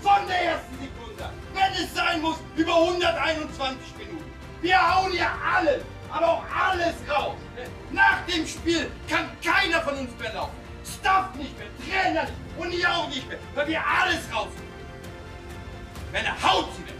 [0.00, 1.30] Von der ersten Sekunde.
[1.52, 4.24] Wenn es sein muss, über 121 Minuten.
[4.62, 5.82] Wir hauen hier alles
[6.14, 7.36] aber auch alles raus.
[7.90, 10.54] Nach dem Spiel kann keiner von uns mehr laufen.
[10.84, 14.48] Staff nicht mehr, Trainer nicht und ich auch nicht mehr, weil wir alles raus.
[16.12, 16.94] Wenn er haut sie weg.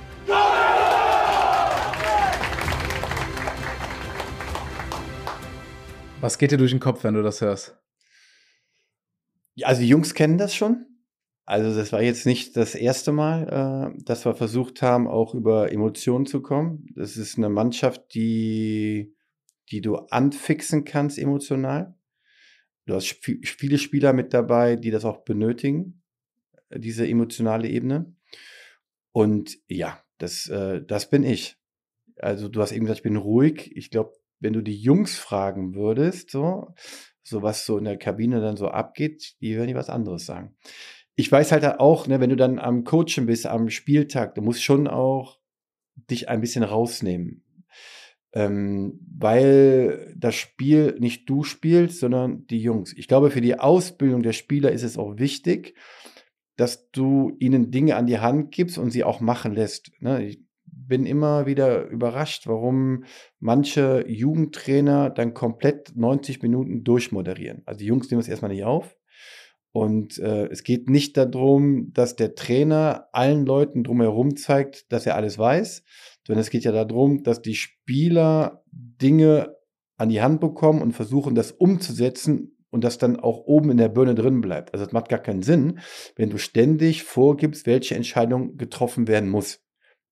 [6.20, 7.76] Was geht dir durch den Kopf, wenn du das hörst?
[9.62, 10.93] Also die Jungs kennen das schon.
[11.46, 15.70] Also das war jetzt nicht das erste Mal, äh, dass wir versucht haben, auch über
[15.72, 16.86] Emotionen zu kommen.
[16.96, 19.14] Das ist eine Mannschaft, die,
[19.70, 21.94] die du anfixen kannst emotional.
[22.86, 26.02] Du hast viele Spieler mit dabei, die das auch benötigen,
[26.74, 28.14] diese emotionale Ebene.
[29.12, 31.56] Und ja, das, äh, das bin ich.
[32.16, 33.70] Also du hast eben gesagt, ich bin ruhig.
[33.76, 36.74] Ich glaube, wenn du die Jungs fragen würdest, so,
[37.22, 40.56] so was so in der Kabine dann so abgeht, die würden dir was anderes sagen.
[41.16, 44.62] Ich weiß halt auch, ne, wenn du dann am Coachen bist, am Spieltag, du musst
[44.62, 45.38] schon auch
[46.10, 47.44] dich ein bisschen rausnehmen.
[48.32, 52.92] Ähm, weil das Spiel nicht du spielst, sondern die Jungs.
[52.92, 55.76] Ich glaube, für die Ausbildung der Spieler ist es auch wichtig,
[56.56, 59.92] dass du ihnen Dinge an die Hand gibst und sie auch machen lässt.
[60.00, 60.24] Ne?
[60.24, 63.04] Ich bin immer wieder überrascht, warum
[63.38, 67.62] manche Jugendtrainer dann komplett 90 Minuten durchmoderieren.
[67.66, 68.96] Also die Jungs nehmen es erstmal nicht auf.
[69.74, 75.16] Und äh, es geht nicht darum, dass der Trainer allen Leuten drumherum zeigt, dass er
[75.16, 75.82] alles weiß,
[76.24, 79.56] sondern es geht ja darum, dass die Spieler Dinge
[79.96, 83.88] an die Hand bekommen und versuchen, das umzusetzen und das dann auch oben in der
[83.88, 84.72] Birne drin bleibt.
[84.74, 85.80] Also es macht gar keinen Sinn,
[86.14, 89.60] wenn du ständig vorgibst, welche Entscheidung getroffen werden muss.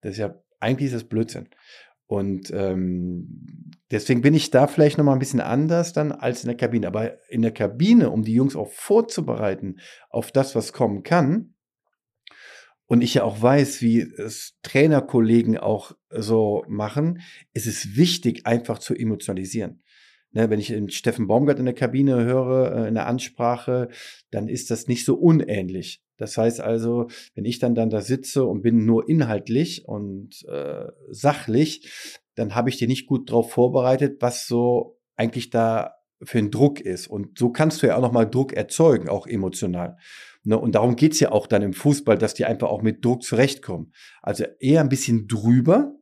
[0.00, 1.48] Das ist ja eigentlich ist das Blödsinn.
[2.08, 6.48] Und ähm, deswegen bin ich da vielleicht noch mal ein bisschen anders dann als in
[6.48, 6.86] der Kabine.
[6.88, 9.78] Aber in der Kabine, um die Jungs auch vorzubereiten
[10.10, 11.54] auf das, was kommen kann,
[12.86, 17.22] und ich ja auch weiß, wie es Trainerkollegen auch so machen,
[17.54, 19.82] ist es wichtig, einfach zu emotionalisieren.
[20.32, 23.88] Ne, wenn ich in Steffen Baumgart in der Kabine höre, äh, in der Ansprache,
[24.30, 26.02] dann ist das nicht so unähnlich.
[26.16, 30.86] Das heißt also, wenn ich dann, dann da sitze und bin nur inhaltlich und äh,
[31.10, 36.50] sachlich, dann habe ich dir nicht gut drauf vorbereitet, was so eigentlich da für ein
[36.50, 37.06] Druck ist.
[37.08, 39.96] Und so kannst du ja auch nochmal Druck erzeugen, auch emotional.
[40.44, 40.58] Ne?
[40.58, 43.92] Und darum geht's ja auch dann im Fußball, dass die einfach auch mit Druck zurechtkommen.
[44.22, 45.94] Also eher ein bisschen drüber,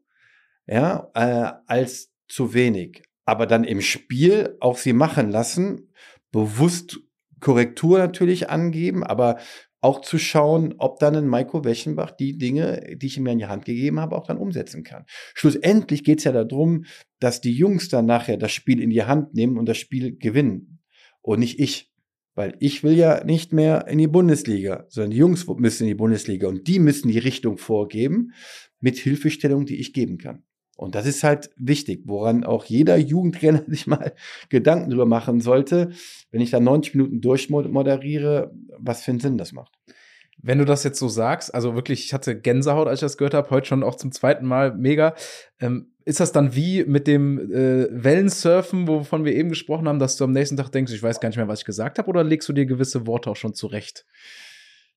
[0.66, 3.02] ja, äh, als zu wenig.
[3.24, 5.92] Aber dann im Spiel auch sie machen lassen,
[6.32, 7.00] bewusst
[7.40, 9.38] Korrektur natürlich angeben, aber
[9.80, 13.46] auch zu schauen, ob dann ein Maiko Weschenbach die Dinge, die ich ihm in die
[13.46, 15.04] Hand gegeben habe, auch dann umsetzen kann.
[15.34, 16.84] Schlussendlich geht es ja darum,
[17.18, 20.80] dass die Jungs dann nachher das Spiel in die Hand nehmen und das Spiel gewinnen
[21.22, 21.90] und nicht ich.
[22.34, 25.94] Weil ich will ja nicht mehr in die Bundesliga, sondern die Jungs müssen in die
[25.94, 28.32] Bundesliga und die müssen die Richtung vorgeben
[28.80, 30.44] mit Hilfestellung, die ich geben kann.
[30.80, 34.14] Und das ist halt wichtig, woran auch jeder Jugendtrainer sich mal
[34.48, 35.90] Gedanken drüber machen sollte,
[36.30, 39.74] wenn ich da 90 Minuten durchmoderiere, was für einen Sinn das macht.
[40.38, 43.34] Wenn du das jetzt so sagst, also wirklich, ich hatte Gänsehaut, als ich das gehört
[43.34, 45.14] habe, heute schon auch zum zweiten Mal mega.
[45.60, 50.16] Ähm, ist das dann wie mit dem äh, Wellensurfen, wovon wir eben gesprochen haben, dass
[50.16, 52.24] du am nächsten Tag denkst, ich weiß gar nicht mehr, was ich gesagt habe, oder
[52.24, 54.06] legst du dir gewisse Worte auch schon zurecht?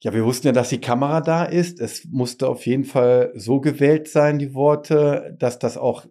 [0.03, 1.79] Ja, wir wussten ja, dass die Kamera da ist.
[1.79, 6.05] Es musste auf jeden Fall so gewählt sein, die Worte, dass das auch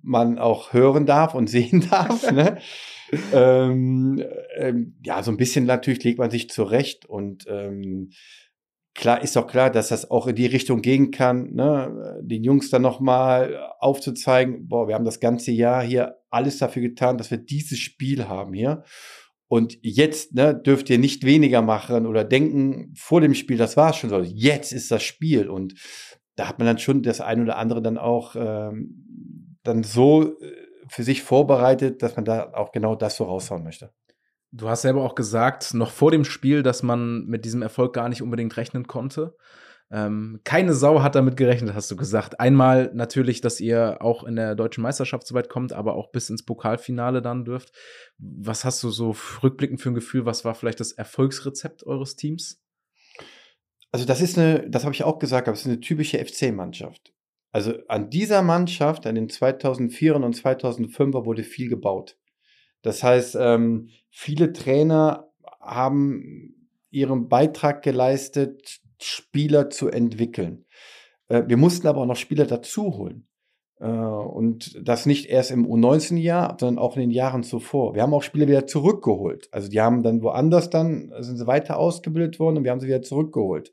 [0.00, 2.30] man auch hören darf und sehen darf.
[2.32, 2.58] ne?
[3.34, 4.24] ähm,
[4.56, 8.12] ähm, ja, so ein bisschen natürlich legt man sich zurecht und ähm,
[8.94, 12.20] klar ist doch klar, dass das auch in die Richtung gehen kann, ne?
[12.22, 17.18] den Jungs dann nochmal aufzuzeigen, boah, wir haben das ganze Jahr hier alles dafür getan,
[17.18, 18.84] dass wir dieses Spiel haben hier.
[19.48, 23.94] Und jetzt ne, dürft ihr nicht weniger machen oder denken vor dem Spiel, das war
[23.94, 24.20] schon so.
[24.20, 25.48] Jetzt ist das Spiel.
[25.48, 25.74] Und
[26.36, 30.52] da hat man dann schon das ein oder andere dann auch ähm, dann so äh,
[30.88, 33.90] für sich vorbereitet, dass man da auch genau das so raushauen möchte.
[34.50, 38.08] Du hast selber auch gesagt, noch vor dem Spiel, dass man mit diesem Erfolg gar
[38.08, 39.34] nicht unbedingt rechnen konnte.
[39.90, 42.40] Ähm, keine Sau hat damit gerechnet, hast du gesagt.
[42.40, 46.28] Einmal natürlich, dass ihr auch in der deutschen Meisterschaft so weit kommt, aber auch bis
[46.28, 47.72] ins Pokalfinale dann dürft.
[48.18, 50.26] Was hast du so rückblickend für ein Gefühl?
[50.26, 52.60] Was war vielleicht das Erfolgsrezept eures Teams?
[53.90, 57.14] Also, das ist eine, das habe ich auch gesagt, aber es ist eine typische FC-Mannschaft.
[57.50, 62.18] Also an dieser Mannschaft, an den 2004er und 2005er wurde viel gebaut.
[62.82, 70.64] Das heißt, ähm, viele Trainer haben ihren Beitrag geleistet, Spieler zu entwickeln.
[71.28, 73.28] Äh, wir mussten aber auch noch Spieler dazu holen.
[73.80, 77.94] Äh, und das nicht erst im U19-Jahr, sondern auch in den Jahren zuvor.
[77.94, 79.48] Wir haben auch Spieler wieder zurückgeholt.
[79.52, 82.88] Also die haben dann woanders dann, sind sie weiter ausgebildet worden und wir haben sie
[82.88, 83.72] wieder zurückgeholt.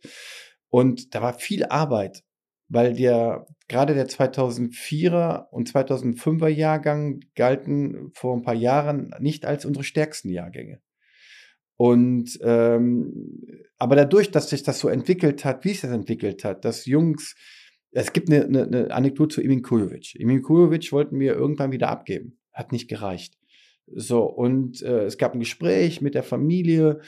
[0.69, 2.23] Und da war viel Arbeit,
[2.67, 9.65] weil der, gerade der 2004er und 2005er Jahrgang galten vor ein paar Jahren nicht als
[9.65, 10.81] unsere stärksten Jahrgänge.
[11.77, 16.65] Und ähm, aber dadurch, dass sich das so entwickelt hat, wie es das entwickelt hat,
[16.65, 17.35] dass Jungs
[17.97, 20.19] es gibt eine, eine, eine Anekdote zu Emin Kujovic.
[20.19, 22.37] Emin Kujovic wollten wir irgendwann wieder abgeben.
[22.51, 23.37] Hat nicht gereicht.
[23.87, 26.99] So, und äh, es gab ein Gespräch mit der Familie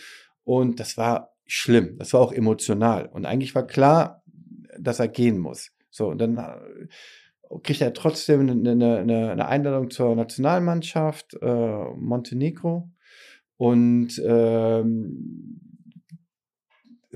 [0.45, 1.97] und das war schlimm.
[1.97, 3.07] Das war auch emotional.
[3.07, 4.23] Und eigentlich war klar,
[4.79, 5.71] dass er gehen muss.
[5.89, 12.89] So, und dann äh, kriegt er trotzdem eine, eine, eine Einladung zur Nationalmannschaft äh, Montenegro.
[13.57, 15.59] Und ähm,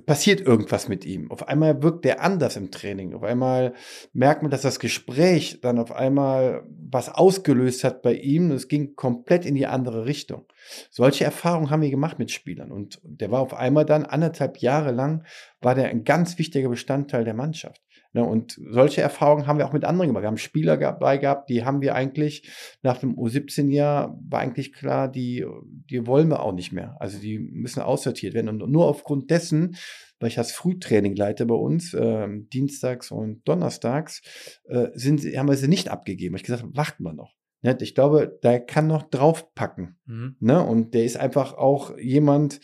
[0.06, 1.30] passiert irgendwas mit ihm.
[1.32, 3.14] Auf einmal wirkt er anders im Training.
[3.14, 3.74] Auf einmal
[4.14, 8.52] merkt man, dass das Gespräch dann auf einmal was ausgelöst hat bei ihm.
[8.52, 10.46] Es ging komplett in die andere Richtung.
[10.90, 12.72] Solche Erfahrungen haben wir gemacht mit Spielern.
[12.72, 15.26] Und der war auf einmal dann anderthalb Jahre lang,
[15.60, 17.82] war der ein ganz wichtiger Bestandteil der Mannschaft.
[18.14, 20.24] Ne, und solche Erfahrungen haben wir auch mit anderen gemacht.
[20.24, 22.50] Wir haben Spieler dabei gehabt, die haben wir eigentlich
[22.82, 25.46] nach dem U17-Jahr war eigentlich klar, die,
[25.90, 26.98] die wollen wir auch nicht mehr.
[27.00, 28.50] Also die müssen aussortiert werden.
[28.50, 29.78] Und nur aufgrund dessen,
[30.20, 34.22] weil ich das Frühtraining leite bei uns, äh, dienstags und donnerstags,
[34.66, 36.36] äh, sind, haben wir sie nicht abgegeben.
[36.36, 37.34] Ich gesagt, warten wir noch.
[37.64, 40.00] Ne, ich glaube, der kann noch draufpacken.
[40.06, 40.36] Mhm.
[40.40, 40.66] Ne?
[40.66, 42.60] Und der ist einfach auch jemand,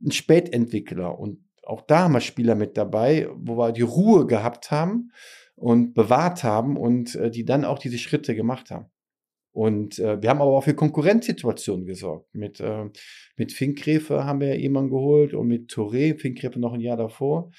[0.00, 1.18] ein Spätentwickler.
[1.18, 5.10] Und auch da haben wir Spieler mit dabei, wo wir die Ruhe gehabt haben
[5.54, 8.86] und bewahrt haben und äh, die dann auch diese Schritte gemacht haben.
[9.52, 12.34] Und äh, wir haben aber auch für Konkurrenzsituationen gesorgt.
[12.34, 12.86] Mit, äh,
[13.36, 17.50] mit Finkgräfe haben wir jemanden geholt und mit Touré, Finkgräfe noch ein Jahr davor,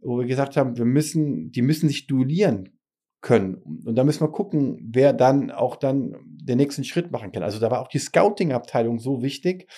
[0.00, 2.76] wo wir gesagt haben, wir müssen, die müssen sich duellieren
[3.20, 3.56] können.
[3.56, 7.42] Und da müssen wir gucken, wer dann auch dann den nächsten Schritt machen kann.
[7.42, 9.68] Also da war auch die Scouting-Abteilung so wichtig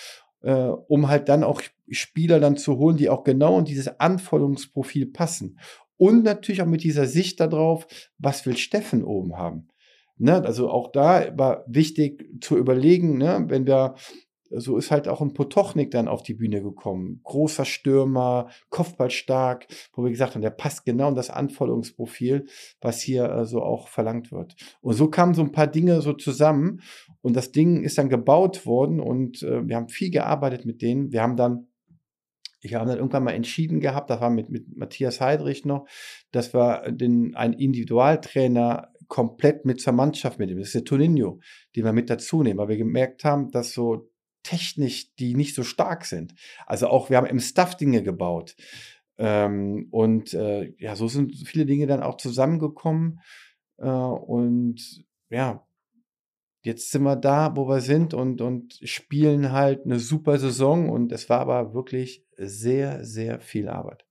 [0.42, 5.06] äh, um halt dann auch Spieler dann zu holen, die auch genau in dieses Anforderungsprofil
[5.06, 5.58] passen.
[5.96, 7.86] Und natürlich auch mit dieser Sicht darauf,
[8.18, 9.68] was will Steffen oben haben.
[10.16, 10.44] Ne?
[10.44, 13.44] Also auch da war wichtig zu überlegen, ne?
[13.48, 13.94] wenn wir
[14.50, 17.20] so ist halt auch ein Potochnik dann auf die Bühne gekommen.
[17.24, 22.46] Großer Stürmer, Kopfballstark, wo wir gesagt haben, der passt genau in das Anforderungsprofil,
[22.80, 24.56] was hier äh, so auch verlangt wird.
[24.80, 26.80] Und so kamen so ein paar Dinge so zusammen
[27.20, 31.12] und das Ding ist dann gebaut worden und äh, wir haben viel gearbeitet mit denen.
[31.12, 31.68] Wir haben dann
[32.60, 35.86] ich habe dann irgendwann mal entschieden gehabt, das war mit, mit Matthias Heidrich noch,
[36.32, 40.60] dass wir den, einen Individualtrainer komplett mit zur Mannschaft mitnehmen.
[40.60, 41.40] Das ist der Toninho,
[41.74, 44.07] den wir mit dazu nehmen, weil wir gemerkt haben, dass so
[44.48, 46.34] technisch die nicht so stark sind.
[46.66, 48.56] Also auch, wir haben im Stuff Dinge gebaut.
[49.18, 53.20] Ähm, und äh, ja, so sind viele Dinge dann auch zusammengekommen.
[53.76, 55.66] Äh, und ja,
[56.62, 60.88] jetzt sind wir da, wo wir sind und, und spielen halt eine super Saison.
[60.88, 64.07] Und es war aber wirklich sehr, sehr viel Arbeit.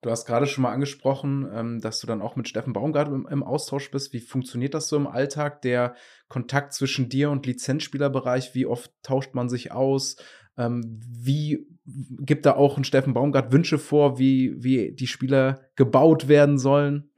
[0.00, 3.42] Du hast gerade schon mal angesprochen, ähm, dass du dann auch mit Steffen Baumgart im,
[3.42, 4.12] Austausch bist.
[4.12, 5.60] Wie funktioniert das so im Alltag?
[5.62, 5.94] Der
[6.28, 10.16] Kontakt zwischen dir und Lizenzspielerbereich, wie oft tauscht man sich aus?
[10.56, 16.28] Ähm, wie gibt da auch ein Steffen Baumgart Wünsche vor, wie, wie die Spieler gebaut
[16.28, 17.10] werden sollen?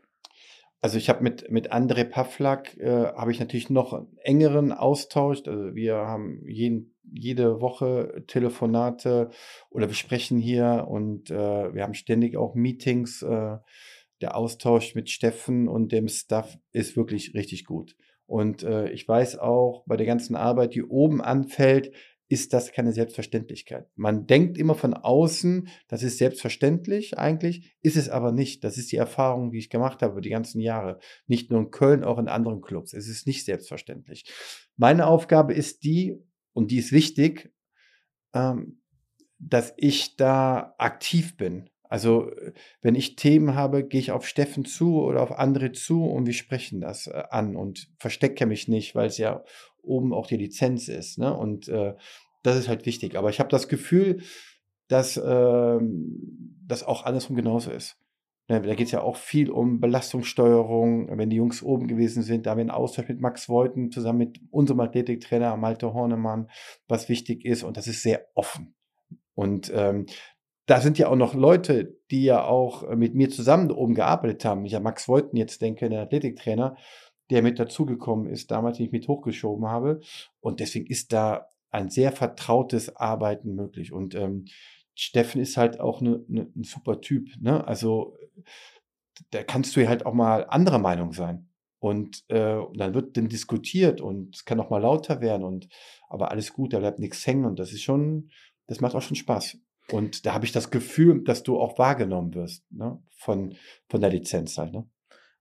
[0.81, 5.43] Also ich habe mit, mit André Pavlak äh, habe ich natürlich noch einen engeren Austausch.
[5.47, 9.31] Also wir haben jeden jede Woche Telefonate
[9.71, 13.23] oder wir sprechen hier und äh, wir haben ständig auch Meetings.
[13.23, 13.59] Äh,
[14.21, 17.97] der Austausch mit Steffen und dem Staff ist wirklich richtig gut.
[18.27, 21.93] Und äh, ich weiß auch, bei der ganzen Arbeit, die oben anfällt,
[22.29, 23.89] ist das keine Selbstverständlichkeit.
[23.97, 28.63] Man denkt immer von außen, das ist selbstverständlich eigentlich, ist es aber nicht.
[28.63, 31.01] Das ist die Erfahrung, die ich gemacht habe die ganzen Jahre.
[31.27, 32.93] Nicht nur in Köln, auch in anderen Clubs.
[32.93, 34.33] Es ist nicht selbstverständlich.
[34.77, 36.23] Meine Aufgabe ist die,
[36.53, 37.53] und die ist wichtig,
[38.35, 38.81] ähm,
[39.39, 41.71] dass ich da aktiv bin.
[41.91, 42.31] Also
[42.83, 46.35] wenn ich Themen habe, gehe ich auf Steffen zu oder auf andere zu und wir
[46.35, 49.43] sprechen das äh, an und verstecke mich nicht, weil es ja
[49.83, 51.19] oben auch die Lizenz ist.
[51.19, 51.37] Ne?
[51.37, 51.95] Und äh,
[52.43, 53.17] das ist halt wichtig.
[53.17, 54.23] Aber ich habe das Gefühl,
[54.87, 55.79] dass äh,
[56.67, 57.97] das auch andersrum genauso ist.
[58.51, 61.17] Ne, da geht es ja auch viel um Belastungssteuerung.
[61.17, 64.19] Wenn die Jungs oben gewesen sind, da haben wir einen Austausch mit Max Voiten zusammen
[64.19, 66.51] mit unserem Athletiktrainer Malte Hornemann,
[66.89, 67.63] was wichtig ist.
[67.63, 68.75] Und das ist sehr offen.
[69.37, 70.07] Und ähm,
[70.67, 74.65] da sind ja auch noch Leute, die ja auch mit mir zusammen oben gearbeitet haben.
[74.65, 76.77] Ich ja Max Voiten jetzt denke, der Athletiktrainer,
[77.31, 80.01] der mit dazugekommen ist, damals, den ich mit hochgeschoben habe.
[80.41, 83.93] Und deswegen ist da ein sehr vertrautes Arbeiten möglich.
[83.93, 84.47] Und ähm,
[84.97, 87.31] Steffen ist halt auch ne, ne, ein super Typ.
[87.41, 87.67] Ne?
[87.67, 88.17] Also
[89.31, 91.49] da kannst du ja halt auch mal anderer Meinung sein.
[91.79, 95.69] Und äh, dann wird dann diskutiert und es kann auch mal lauter werden und
[96.09, 98.31] aber alles gut, da bleibt nichts hängen und das ist schon,
[98.67, 99.57] das macht auch schon Spaß.
[99.91, 103.03] Und da habe ich das Gefühl, dass du auch wahrgenommen wirst, ne?
[103.17, 103.57] Von,
[103.89, 104.89] von der Lizenz halt, ne?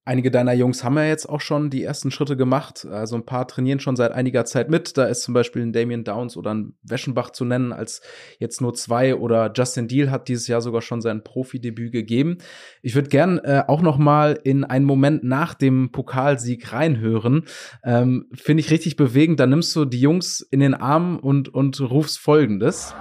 [0.10, 2.84] Einige deiner Jungs haben ja jetzt auch schon die ersten Schritte gemacht.
[2.90, 4.98] Also ein paar trainieren schon seit einiger Zeit mit.
[4.98, 8.02] Da ist zum Beispiel ein Damien Downs oder ein Weschenbach zu nennen, als
[8.40, 9.14] jetzt nur zwei.
[9.14, 12.40] Oder Justin Deal hat dieses Jahr sogar schon sein Profidebüt gegeben.
[12.82, 17.46] Ich würde gern äh, auch noch mal in einen Moment nach dem Pokalsieg reinhören.
[17.84, 19.40] Ähm, Finde ich richtig bewegend.
[19.40, 22.96] Da nimmst du die Jungs in den Arm und, und rufst Folgendes.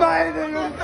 [0.00, 0.74] Meine Jungs!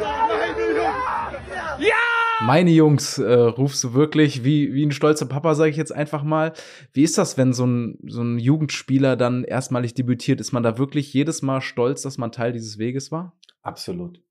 [0.00, 1.78] Meine Jungs!
[1.78, 2.16] Ja!
[2.46, 6.22] Meine Jungs, äh, rufst du wirklich wie, wie ein stolzer Papa, sage ich jetzt einfach
[6.22, 6.52] mal.
[6.92, 10.40] Wie ist das, wenn so ein, so ein Jugendspieler dann erstmalig debütiert?
[10.40, 13.36] Ist man da wirklich jedes Mal stolz, dass man Teil dieses Weges war?
[13.62, 14.22] Absolut.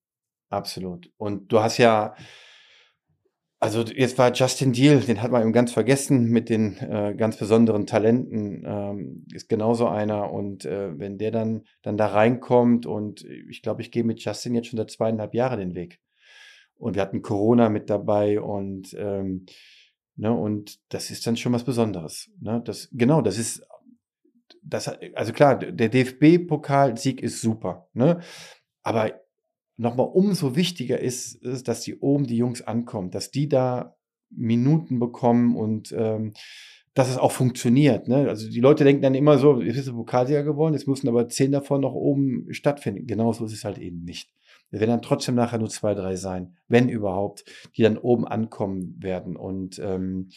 [0.49, 1.11] Absolut.
[1.17, 2.15] Und du hast ja,
[3.59, 7.35] also jetzt war Justin Deal, den hat man eben ganz vergessen mit den äh, ganz
[7.35, 10.31] besonderen Talenten, ähm, ist genauso einer.
[10.31, 14.55] Und äh, wenn der dann, dann da reinkommt und ich glaube, ich gehe mit Justin
[14.55, 15.99] jetzt schon seit zweieinhalb Jahren den Weg.
[16.77, 19.45] Und wir hatten Corona mit dabei und, ähm,
[20.15, 22.29] ne, und das ist dann schon was Besonderes.
[22.39, 22.61] Ne?
[22.65, 23.65] Das, genau, das ist,
[24.61, 28.19] das, also klar, der DFB-Pokalsieg ist super, ne?
[28.81, 29.13] Aber
[29.77, 33.95] nochmal umso wichtiger ist, ist, dass die oben die Jungs ankommen, dass die da
[34.29, 36.33] Minuten bekommen und ähm,
[36.93, 38.07] dass es auch funktioniert.
[38.07, 38.29] Ne?
[38.29, 41.27] Also die Leute denken dann immer so, jetzt ist der Pokalsieger geworden, jetzt müssen aber
[41.27, 43.05] zehn davon noch oben stattfinden.
[43.05, 44.31] Genauso ist es halt eben nicht.
[44.71, 47.45] Es werden dann trotzdem nachher nur zwei, drei sein, wenn überhaupt,
[47.77, 49.35] die dann oben ankommen werden.
[49.35, 50.29] Und ähm,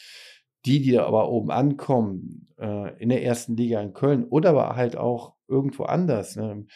[0.65, 4.77] die, die da aber oben ankommen, äh, in der ersten Liga in Köln oder aber
[4.77, 6.67] halt auch irgendwo anders, ne,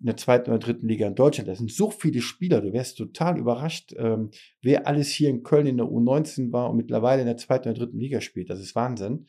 [0.00, 2.98] in der zweiten oder dritten Liga in Deutschland, das sind so viele Spieler, du wärst
[2.98, 4.30] total überrascht, ähm,
[4.62, 7.78] wer alles hier in Köln in der U19 war und mittlerweile in der zweiten oder
[7.78, 8.50] dritten Liga spielt.
[8.50, 9.26] Das ist Wahnsinn.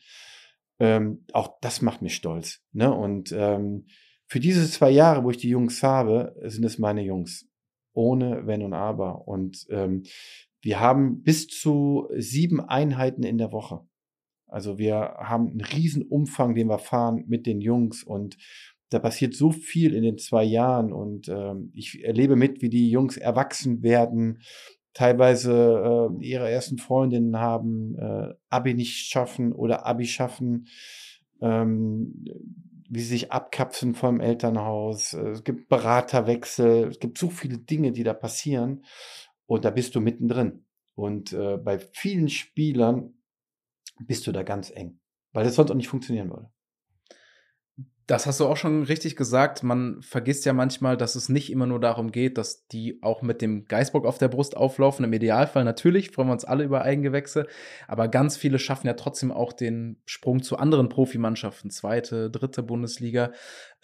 [0.78, 2.62] Ähm, auch das macht mich stolz.
[2.72, 2.92] Ne?
[2.92, 3.86] Und ähm,
[4.26, 7.49] für diese zwei Jahre, wo ich die Jungs habe, sind es meine Jungs
[7.92, 9.26] ohne Wenn und Aber.
[9.28, 10.04] Und ähm,
[10.62, 13.80] wir haben bis zu sieben Einheiten in der Woche.
[14.46, 18.36] Also wir haben einen riesen Umfang, den wir fahren mit den Jungs und
[18.90, 22.90] da passiert so viel in den zwei Jahren und ähm, ich erlebe mit, wie die
[22.90, 24.40] Jungs erwachsen werden,
[24.94, 30.66] teilweise äh, ihre ersten Freundinnen haben, äh, Abi nicht schaffen oder Abi schaffen.
[31.40, 32.24] Ähm,
[32.90, 35.14] wie sie sich abkapseln vom Elternhaus.
[35.14, 36.88] Äh, es gibt Beraterwechsel.
[36.88, 38.84] Es gibt so viele Dinge, die da passieren.
[39.46, 40.66] Und da bist du mittendrin.
[40.94, 43.14] Und äh, bei vielen Spielern
[44.00, 45.00] bist du da ganz eng,
[45.32, 46.50] weil das sonst auch nicht funktionieren würde.
[48.10, 49.62] Das hast du auch schon richtig gesagt.
[49.62, 53.40] Man vergisst ja manchmal, dass es nicht immer nur darum geht, dass die auch mit
[53.40, 55.04] dem Geißbock auf der Brust auflaufen.
[55.04, 57.46] Im Idealfall natürlich freuen wir uns alle über Eigengewächse.
[57.86, 63.30] Aber ganz viele schaffen ja trotzdem auch den Sprung zu anderen Profimannschaften, zweite, dritte Bundesliga.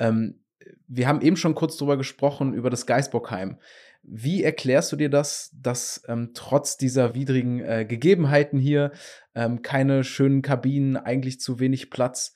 [0.01, 0.41] Ähm,
[0.89, 3.61] wir haben eben schon kurz drüber gesprochen, über das Geißbockheim.
[4.03, 8.91] Wie erklärst du dir das, dass ähm, trotz dieser widrigen äh, Gegebenheiten hier
[9.37, 12.35] ähm, keine schönen Kabinen, eigentlich zu wenig Platz,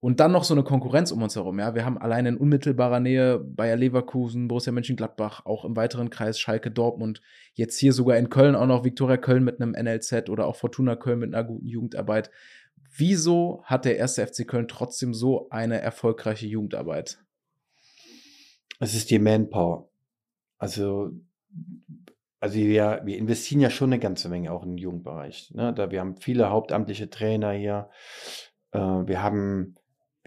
[0.00, 1.58] und dann noch so eine Konkurrenz um uns herum.
[1.58, 6.40] Ja, wir haben allein in unmittelbarer Nähe Bayer Leverkusen, Borussia Mönchengladbach, auch im weiteren Kreis
[6.40, 7.20] Schalke Dortmund.
[7.52, 10.96] Jetzt hier sogar in Köln auch noch Viktoria Köln mit einem NLZ oder auch Fortuna
[10.96, 12.30] Köln mit einer guten Jugendarbeit.
[12.96, 17.22] Wieso hat der erste FC Köln trotzdem so eine erfolgreiche Jugendarbeit?
[18.78, 19.90] Es ist die Manpower.
[20.56, 21.10] Also,
[22.40, 25.50] also wir, wir investieren ja schon eine ganze Menge auch den Jugendbereich.
[25.54, 25.74] Ne?
[25.74, 27.90] Da wir haben viele hauptamtliche Trainer hier.
[28.72, 29.76] Äh, wir haben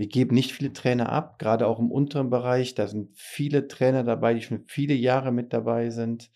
[0.03, 2.75] wir geben nicht viele Trainer ab, gerade auch im unteren Bereich.
[2.75, 6.29] Da sind viele Trainer dabei, die schon viele Jahre mit dabei sind.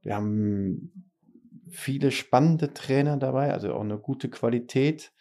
[0.00, 1.10] Wir haben
[1.70, 5.12] viele spannende Trainer dabei, also auch eine gute Qualität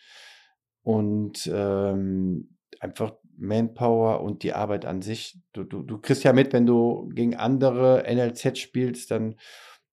[0.84, 5.40] und ähm, einfach Manpower und die Arbeit an sich.
[5.54, 9.36] Du, du, du kriegst ja mit, wenn du gegen andere NLZ spielst, dann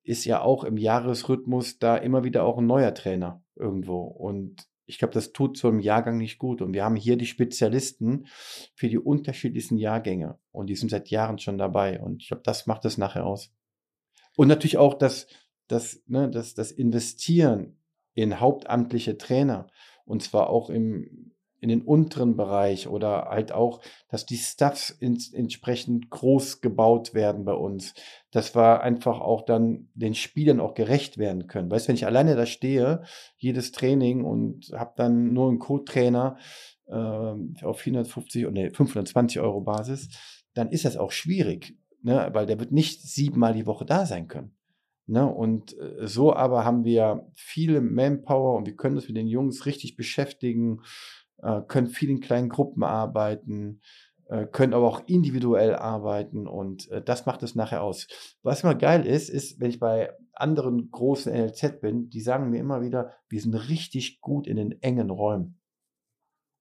[0.02, 4.02] ist ja auch im Jahresrhythmus da immer wieder auch ein neuer Trainer irgendwo.
[4.02, 6.62] Und ich glaube, das tut so einem Jahrgang nicht gut.
[6.62, 8.26] Und wir haben hier die Spezialisten
[8.74, 10.38] für die unterschiedlichsten Jahrgänge.
[10.52, 12.00] Und die sind seit Jahren schon dabei.
[12.00, 13.52] Und ich glaube, das macht es nachher aus.
[14.36, 15.26] Und natürlich auch das,
[15.66, 17.78] das, ne, das, das Investieren
[18.14, 19.66] in hauptamtliche Trainer.
[20.04, 21.32] Und zwar auch im,
[21.66, 27.44] in den unteren Bereich oder halt auch, dass die Stuffs ins, entsprechend groß gebaut werden
[27.44, 27.94] bei uns.
[28.30, 31.70] Dass wir einfach auch dann den Spielern auch gerecht werden können.
[31.70, 33.02] Weißt du, wenn ich alleine da stehe,
[33.36, 36.36] jedes Training und habe dann nur einen Co-Trainer
[36.86, 40.08] äh, auf 450 oder nee, 520 Euro Basis,
[40.54, 42.30] dann ist das auch schwierig, ne?
[42.32, 44.56] weil der wird nicht siebenmal die Woche da sein können.
[45.08, 45.26] Ne?
[45.26, 49.66] Und äh, so aber haben wir viele Manpower und wir können uns mit den Jungs
[49.66, 50.80] richtig beschäftigen
[51.68, 53.80] können viel in kleinen Gruppen arbeiten.
[54.28, 58.08] äh, können aber auch individuell arbeiten und äh, das macht es nachher aus.
[58.42, 62.58] Was immer geil ist, ist, wenn ich bei anderen großen NLZ bin, die sagen mir
[62.58, 65.60] immer wieder, wir sind richtig gut in den engen Räumen.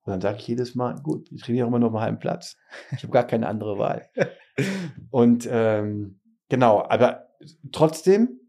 [0.03, 2.57] Und dann sage ich jedes Mal, gut, ich trainiere immer nur einem halben Platz.
[2.91, 4.07] Ich habe gar keine andere Wahl.
[5.09, 7.29] Und ähm, genau, aber
[7.71, 8.39] trotzdem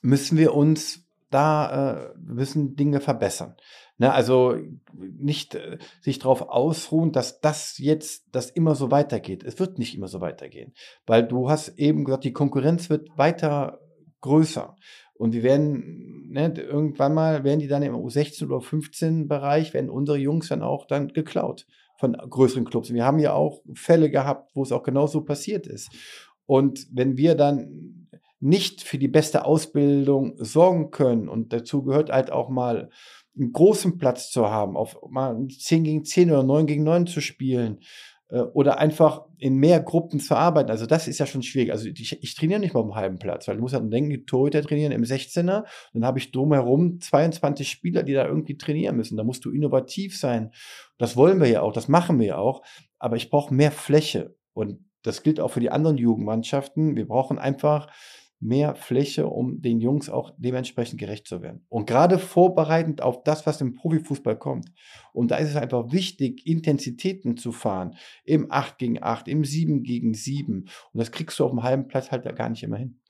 [0.00, 3.56] müssen wir uns da, äh, müssen Dinge verbessern.
[3.98, 4.56] Ne, also
[4.98, 9.42] nicht äh, sich darauf ausruhen, dass das jetzt, das immer so weitergeht.
[9.42, 10.74] Es wird nicht immer so weitergehen,
[11.06, 13.80] weil du hast eben gesagt, die Konkurrenz wird weiter
[14.20, 14.76] größer.
[15.14, 19.88] Und wir werden, ne, irgendwann mal werden die dann im U16 oder U15 Bereich, werden
[19.88, 21.66] unsere Jungs dann auch dann geklaut
[21.98, 22.92] von größeren Clubs.
[22.92, 25.90] Wir haben ja auch Fälle gehabt, wo es auch genauso passiert ist.
[26.44, 28.08] Und wenn wir dann
[28.40, 32.90] nicht für die beste Ausbildung sorgen können, und dazu gehört halt auch mal
[33.38, 37.20] einen großen Platz zu haben, auf mal 10 gegen 10 oder 9 gegen 9 zu
[37.20, 37.80] spielen
[38.28, 40.70] äh, oder einfach in mehr Gruppen zu arbeiten.
[40.70, 41.72] Also das ist ja schon schwierig.
[41.72, 44.26] Also ich, ich trainiere nicht mal auf dem halben Platz, weil du musst ja denken,
[44.26, 49.16] Torhüter trainieren im 16er, dann habe ich drumherum 22 Spieler, die da irgendwie trainieren müssen.
[49.16, 50.52] Da musst du innovativ sein.
[50.98, 52.62] Das wollen wir ja auch, das machen wir ja auch,
[52.98, 56.96] aber ich brauche mehr Fläche und das gilt auch für die anderen Jugendmannschaften.
[56.96, 57.88] Wir brauchen einfach
[58.40, 61.64] mehr Fläche, um den Jungs auch dementsprechend gerecht zu werden.
[61.68, 64.72] Und gerade vorbereitend auf das, was im Profifußball kommt.
[65.12, 67.94] Und da ist es einfach wichtig, Intensitäten zu fahren.
[68.24, 70.60] Im 8 gegen 8, im 7 gegen 7.
[70.62, 73.00] Und das kriegst du auf dem halben Platz halt gar nicht immer hin.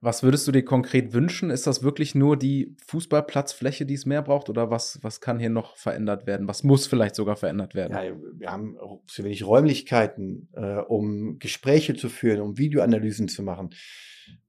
[0.00, 1.50] Was würdest du dir konkret wünschen?
[1.50, 4.50] Ist das wirklich nur die Fußballplatzfläche, die es mehr braucht?
[4.50, 6.46] Oder was, was kann hier noch verändert werden?
[6.46, 7.92] Was muss vielleicht sogar verändert werden?
[7.92, 8.76] Ja, wir haben
[9.08, 13.70] zu wenig Räumlichkeiten, äh, um Gespräche zu führen, um Videoanalysen zu machen.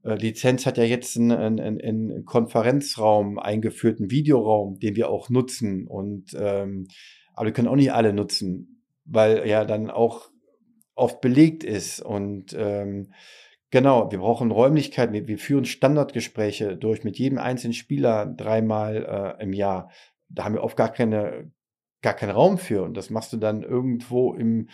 [0.04, 5.30] Äh, Lizenz hat ja jetzt einen, einen, einen Konferenzraum eingeführt, einen Videoraum, den wir auch
[5.30, 5.88] nutzen.
[5.88, 6.88] Und ähm,
[7.34, 10.30] aber wir können auch nicht alle nutzen, weil ja dann auch
[10.96, 12.02] oft belegt ist.
[12.02, 13.14] Und ähm,
[13.70, 15.14] genau, wir brauchen Räumlichkeiten.
[15.14, 19.92] Wir, wir, führen Standardgespräche durch mit jedem einzelnen Spieler dreimal äh, im Jahr.
[20.30, 21.52] Da haben wir oft gar keine
[22.02, 22.84] gar keinen Raum für.
[22.84, 24.70] Und das machst du dann irgendwo im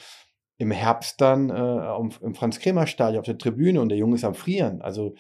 [0.58, 4.82] im Herbst dann äh, im Franz-Kremer-Stadion auf der Tribüne und der Junge ist am Frieren.
[4.82, 5.16] Also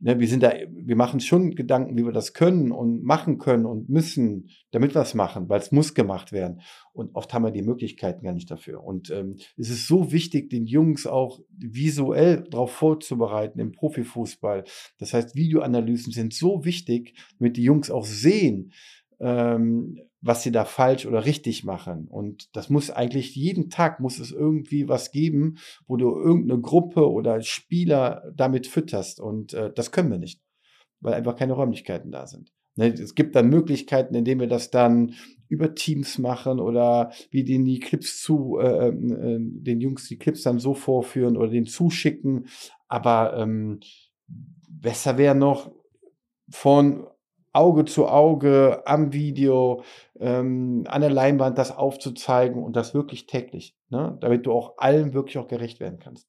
[0.00, 3.66] ne, wir sind da, wir machen schon Gedanken, wie wir das können und machen können
[3.66, 6.60] und müssen, damit wir es machen, weil es muss gemacht werden.
[6.92, 8.82] Und oft haben wir die Möglichkeiten gar nicht dafür.
[8.82, 14.64] Und ähm, es ist so wichtig, den Jungs auch visuell darauf vorzubereiten im Profifußball.
[14.98, 18.72] Das heißt, Videoanalysen sind so wichtig, damit die Jungs auch sehen,
[19.20, 22.08] ähm, was sie da falsch oder richtig machen.
[22.08, 27.10] Und das muss eigentlich jeden Tag muss es irgendwie was geben, wo du irgendeine Gruppe
[27.10, 29.20] oder Spieler damit fütterst.
[29.20, 30.40] Und äh, das können wir nicht,
[31.00, 32.52] weil einfach keine Räumlichkeiten da sind.
[32.78, 35.14] Ne, es gibt dann Möglichkeiten, indem wir das dann
[35.48, 40.42] über Teams machen oder wie denen die Clips zu, äh, äh, den Jungs die Clips
[40.42, 42.46] dann so vorführen oder den zuschicken.
[42.86, 43.80] Aber ähm,
[44.68, 45.72] besser wäre noch
[46.50, 47.06] von
[47.52, 49.82] Auge zu Auge am Video,
[50.20, 54.16] ähm, an der Leinwand das aufzuzeigen und das wirklich täglich, ne?
[54.20, 56.28] damit du auch allen wirklich auch gerecht werden kannst.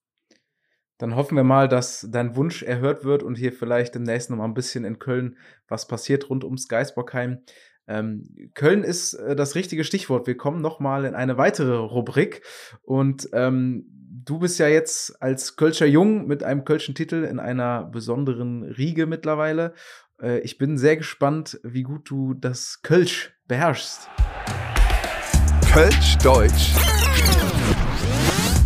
[0.98, 4.46] Dann hoffen wir mal, dass dein Wunsch erhört wird und hier vielleicht demnächst noch mal
[4.46, 7.40] ein bisschen in Köln was passiert rund ums Geisbockheim.
[7.88, 10.28] Ähm, Köln ist äh, das richtige Stichwort.
[10.28, 12.44] Wir kommen noch mal in eine weitere Rubrik
[12.84, 13.86] und ähm,
[14.26, 19.08] du bist ja jetzt als Kölscher Jung mit einem Kölschen Titel in einer besonderen Riege
[19.08, 19.74] mittlerweile
[20.22, 24.10] äh, ich bin sehr gespannt, wie gut du das Kölsch beherrschst.
[25.72, 26.74] Kölsch Deutsch.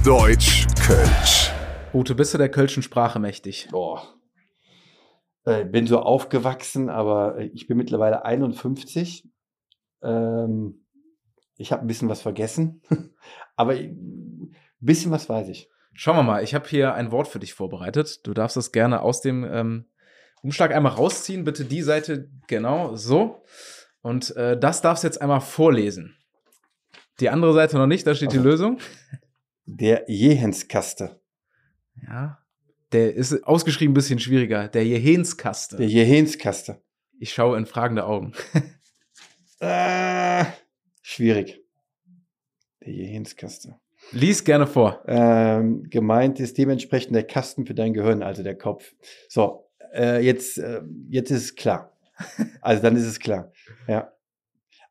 [0.04, 1.51] Deutsch Kölsch.
[1.93, 3.68] Ute, bist du der Kölschen Sprache mächtig?
[3.72, 4.04] Boah.
[5.45, 9.30] Äh, bin so aufgewachsen, aber ich bin mittlerweile 51.
[10.01, 10.86] Ähm,
[11.58, 12.82] ich habe ein bisschen was vergessen,
[13.56, 15.70] aber ein bisschen was weiß ich.
[15.93, 18.26] Schauen wir mal, ich habe hier ein Wort für dich vorbereitet.
[18.26, 19.86] Du darfst es gerne aus dem ähm,
[20.43, 23.43] Umschlag einmal rausziehen, bitte die Seite genau so.
[24.01, 26.17] Und äh, das darfst du jetzt einmal vorlesen.
[27.21, 28.79] Die andere Seite noch nicht, da steht also, die Lösung.
[29.65, 31.21] Der Jehenskaste.
[32.07, 32.39] Ja.
[32.91, 34.67] Der ist ausgeschrieben ein bisschen schwieriger.
[34.67, 35.78] Der Jehenskaste.
[35.78, 36.82] Der Jehenskaste.
[37.20, 38.33] Ich schaue in fragende Augen.
[39.59, 40.43] äh,
[41.01, 41.63] schwierig.
[42.82, 43.79] Der Jehenskaste.
[44.11, 45.03] Lies gerne vor.
[45.07, 48.93] Ähm, gemeint ist dementsprechend der Kasten für dein Gehirn, also der Kopf.
[49.29, 49.62] So,
[49.93, 51.91] äh, jetzt, äh, jetzt ist es klar.
[52.61, 53.51] Also dann ist es klar.
[53.87, 54.11] Ja.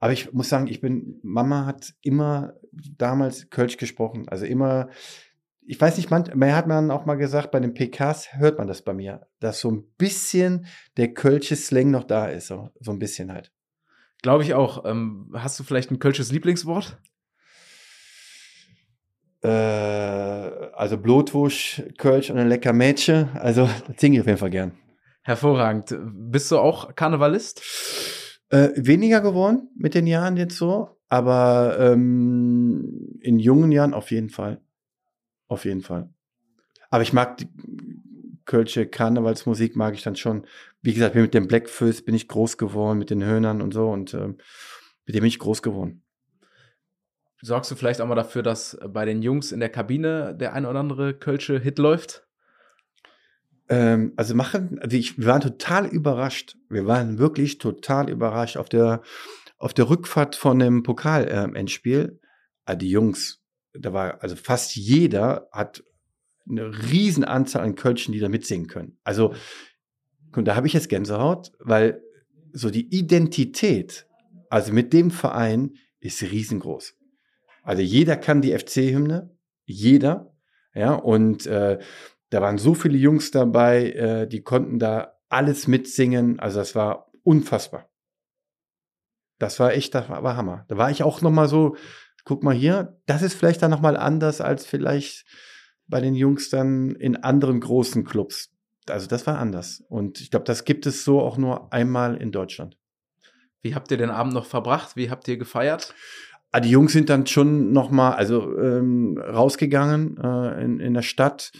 [0.00, 4.28] Aber ich muss sagen, ich bin, Mama hat immer damals Kölsch gesprochen.
[4.28, 4.88] Also immer,
[5.64, 8.66] ich weiß nicht, man, man hat man auch mal gesagt, bei den PKs hört man
[8.66, 10.66] das bei mir, dass so ein bisschen
[10.96, 12.48] der Kölsche Slang noch da ist.
[12.48, 13.52] So, so ein bisschen halt.
[14.22, 14.84] Glaube ich auch.
[14.84, 16.98] Ähm, hast du vielleicht ein Kölsches Lieblingswort?
[19.42, 23.28] Äh, also Blutwurst, Kölsch und ein lecker Mädchen.
[23.34, 24.81] Also das singe ich auf jeden Fall gern.
[25.22, 25.96] Hervorragend.
[26.00, 27.62] Bist du auch Karnevalist?
[28.48, 34.30] Äh, weniger geworden mit den Jahren jetzt so, aber ähm, in jungen Jahren auf jeden
[34.30, 34.60] Fall.
[35.48, 36.10] Auf jeden Fall.
[36.90, 37.48] Aber ich mag die
[38.44, 40.46] Kölsche Karnevalsmusik, mag ich dann schon.
[40.82, 44.12] Wie gesagt, mit dem Blackfist bin ich groß geworden, mit den Höhnern und so und
[44.14, 44.38] ähm,
[45.06, 46.02] mit dem bin ich groß geworden.
[47.40, 50.66] Sorgst du vielleicht auch mal dafür, dass bei den Jungs in der Kabine der ein
[50.66, 52.26] oder andere Kölsche Hit läuft?
[53.72, 56.58] Ähm, also machen, also ich, wir waren total überrascht.
[56.68, 59.00] Wir waren wirklich total überrascht auf der,
[59.56, 62.20] auf der Rückfahrt von dem Pokal-Endspiel.
[62.66, 63.42] Äh, die Jungs,
[63.72, 65.82] da war, also fast jeder hat
[66.46, 68.98] eine riesen Anzahl an Kölschen, die da mitsingen können.
[69.04, 69.32] Also,
[70.36, 72.02] und da habe ich jetzt Gänsehaut, weil
[72.52, 74.06] so die Identität,
[74.50, 76.94] also mit dem Verein, ist riesengroß.
[77.62, 79.34] Also jeder kann die FC-Hymne,
[79.64, 80.36] jeder,
[80.74, 81.78] ja, und äh,
[82.32, 86.40] da waren so viele Jungs dabei, äh, die konnten da alles mitsingen.
[86.40, 87.90] Also das war unfassbar.
[89.38, 90.64] Das war echt, das war, war Hammer.
[90.68, 91.76] Da war ich auch noch mal so,
[92.24, 95.26] guck mal hier, das ist vielleicht dann noch mal anders als vielleicht
[95.86, 98.50] bei den Jungs dann in anderen großen Clubs.
[98.88, 99.84] Also das war anders.
[99.90, 102.78] Und ich glaube, das gibt es so auch nur einmal in Deutschland.
[103.60, 104.96] Wie habt ihr den Abend noch verbracht?
[104.96, 105.94] Wie habt ihr gefeiert?
[106.50, 111.02] Ah, die Jungs sind dann schon noch mal, also ähm, rausgegangen äh, in, in der
[111.02, 111.52] Stadt.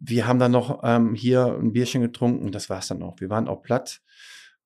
[0.00, 3.20] Wir haben dann noch ähm, hier ein Bierchen getrunken und das war's dann auch.
[3.20, 4.00] Wir waren auch platt.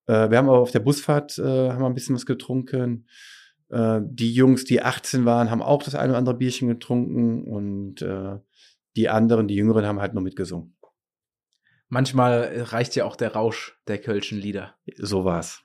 [0.06, 3.06] Äh, wir haben aber auf der Busfahrt äh, haben wir ein bisschen was getrunken.
[3.70, 8.02] Äh, die Jungs, die 18 waren, haben auch das eine oder andere Bierchen getrunken und
[8.02, 8.38] äh,
[8.96, 10.76] die anderen, die Jüngeren, haben halt nur mitgesungen.
[11.88, 14.74] Manchmal reicht ja auch der Rausch der Kölschen Lieder.
[14.96, 15.62] So war's.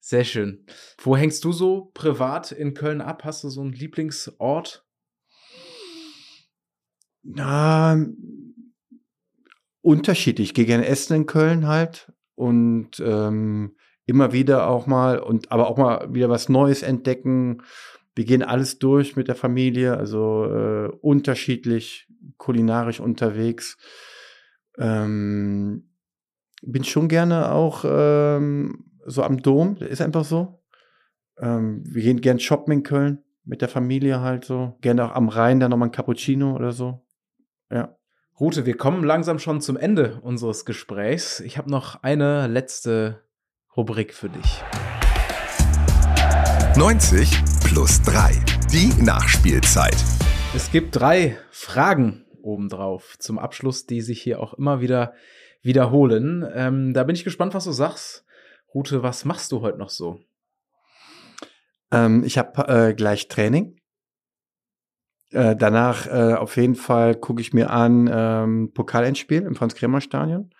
[0.00, 0.66] Sehr schön.
[1.00, 3.22] Wo hängst du so privat in Köln ab?
[3.24, 4.84] Hast du so einen Lieblingsort?
[7.22, 7.96] Na,
[9.82, 10.54] unterschiedlich.
[10.54, 13.76] Gerne essen in Köln halt und ähm,
[14.06, 17.62] immer wieder auch mal und aber auch mal wieder was Neues entdecken.
[18.14, 23.78] Wir gehen alles durch mit der Familie, also äh, unterschiedlich kulinarisch unterwegs.
[24.78, 25.90] Ähm,
[26.62, 30.62] bin schon gerne auch ähm, so am Dom, ist einfach so.
[31.38, 34.76] Ähm, wir gehen gern shoppen in Köln mit der Familie halt so.
[34.80, 37.04] Gerne auch am Rhein dann nochmal ein Cappuccino oder so.
[37.70, 37.96] Ja.
[38.40, 41.38] Rute, wir kommen langsam schon zum Ende unseres Gesprächs.
[41.40, 43.20] Ich habe noch eine letzte
[43.76, 44.62] Rubrik für dich.
[46.74, 47.30] 90
[47.62, 48.32] plus 3.
[48.72, 49.96] Die Nachspielzeit.
[50.56, 55.12] Es gibt drei Fragen obendrauf zum Abschluss, die sich hier auch immer wieder
[55.60, 56.42] wiederholen.
[56.54, 58.24] Ähm, da bin ich gespannt, was du sagst.
[58.74, 60.20] Rute, was machst du heute noch so?
[61.90, 63.76] Ähm, ich habe äh, gleich Training.
[65.32, 70.50] Äh, danach äh, auf jeden Fall gucke ich mir an ähm, Pokalendspiel im Franz-Kremer-Stadion.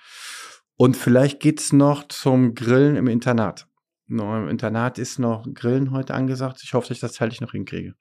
[0.76, 3.68] Und vielleicht geht's noch zum Grillen im Internat.
[4.06, 6.60] No, Im Internat ist noch Grillen heute angesagt.
[6.62, 7.94] Ich hoffe, dass ich das zeitlich noch hinkriege.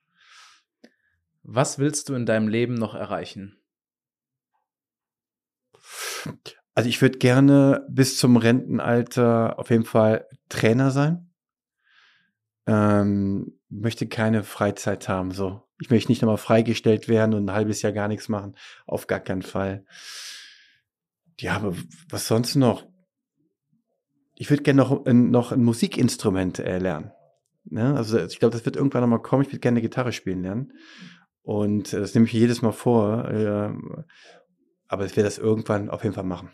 [1.43, 3.57] Was willst du in deinem Leben noch erreichen?
[6.73, 11.31] Also ich würde gerne bis zum Rentenalter auf jeden Fall Trainer sein.
[12.65, 15.31] Ähm, möchte keine Freizeit haben.
[15.31, 18.55] So, ich möchte nicht nochmal freigestellt werden und ein halbes Jahr gar nichts machen.
[18.85, 19.83] Auf gar keinen Fall.
[21.39, 21.73] Ja, aber
[22.07, 22.87] was sonst noch?
[24.35, 27.11] Ich würde gerne noch, noch ein Musikinstrument äh, lernen.
[27.65, 27.95] Ne?
[27.95, 29.41] Also ich glaube, das wird irgendwann nochmal kommen.
[29.41, 30.73] Ich würde gerne Gitarre spielen lernen.
[31.41, 33.27] Und äh, das nehme ich jedes Mal vor.
[33.29, 33.73] Äh,
[34.87, 36.51] aber ich werde das irgendwann auf jeden Fall machen.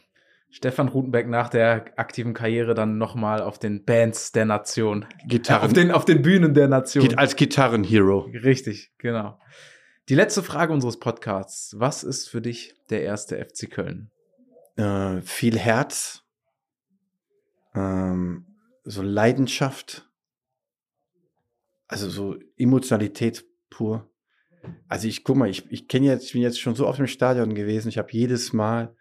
[0.50, 5.06] Stefan Rutenbeck nach der aktiven Karriere dann nochmal auf den Bands der Nation.
[5.28, 5.66] Gitarren.
[5.66, 7.18] Auf, den, auf den Bühnen der Nation.
[7.18, 8.30] Als Gitarrenhero.
[8.44, 9.40] Richtig, genau.
[10.10, 11.78] Die letzte Frage unseres Podcasts.
[11.80, 14.10] Was ist für dich der erste FC Köln?
[14.78, 16.24] Äh, viel Herz,
[17.76, 18.46] ähm,
[18.84, 20.10] so Leidenschaft,
[21.88, 24.10] also so Emotionalität pur.
[24.88, 27.08] Also ich guck mal, ich, ich kenne jetzt, ich bin jetzt schon so oft im
[27.08, 27.90] Stadion gewesen.
[27.90, 28.96] Ich habe jedes Mal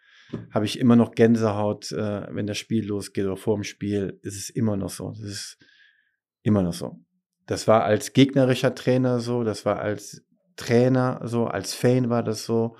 [0.50, 4.18] habe ich immer noch Gänsehaut, äh, wenn das Spiel losgeht oder vor dem Spiel.
[4.22, 5.10] Ist es immer noch so.
[5.10, 5.58] Das ist
[6.42, 6.98] immer noch so.
[7.46, 10.24] Das war als gegnerischer Trainer so, das war als
[10.56, 12.76] Trainer so, als Fan war das so.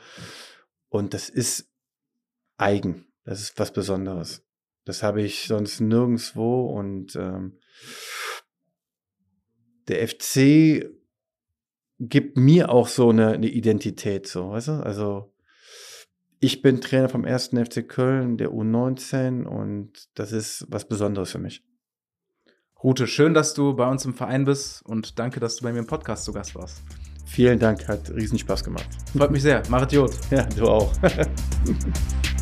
[0.89, 1.70] Und das ist
[2.56, 3.06] eigen.
[3.24, 4.44] Das ist was Besonderes.
[4.85, 7.59] Das habe ich sonst nirgendwo und ähm,
[9.89, 10.89] der FC
[11.98, 14.73] gibt mir auch so eine, eine Identität, so, weißt du?
[14.85, 15.32] Also
[16.47, 21.40] ich bin Trainer vom ersten FC Köln, der U19 und das ist was Besonderes für
[21.40, 21.64] mich.
[22.85, 25.81] Rute, schön, dass du bei uns im Verein bist und danke, dass du bei mir
[25.81, 26.82] im Podcast zu Gast warst.
[27.24, 28.86] Vielen Dank, hat riesen Spaß gemacht.
[29.16, 29.60] Freut mich sehr.
[29.68, 30.12] Marit Jod.
[30.31, 30.93] Ja, du auch.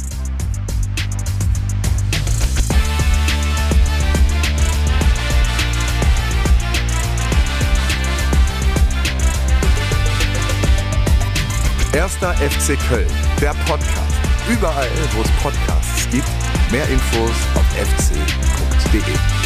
[11.94, 13.06] Erster FC Köln,
[13.40, 14.14] der Podcast.
[14.50, 16.28] Überall, wo es Podcasts gibt.
[16.72, 19.43] Mehr Infos auf fc.de.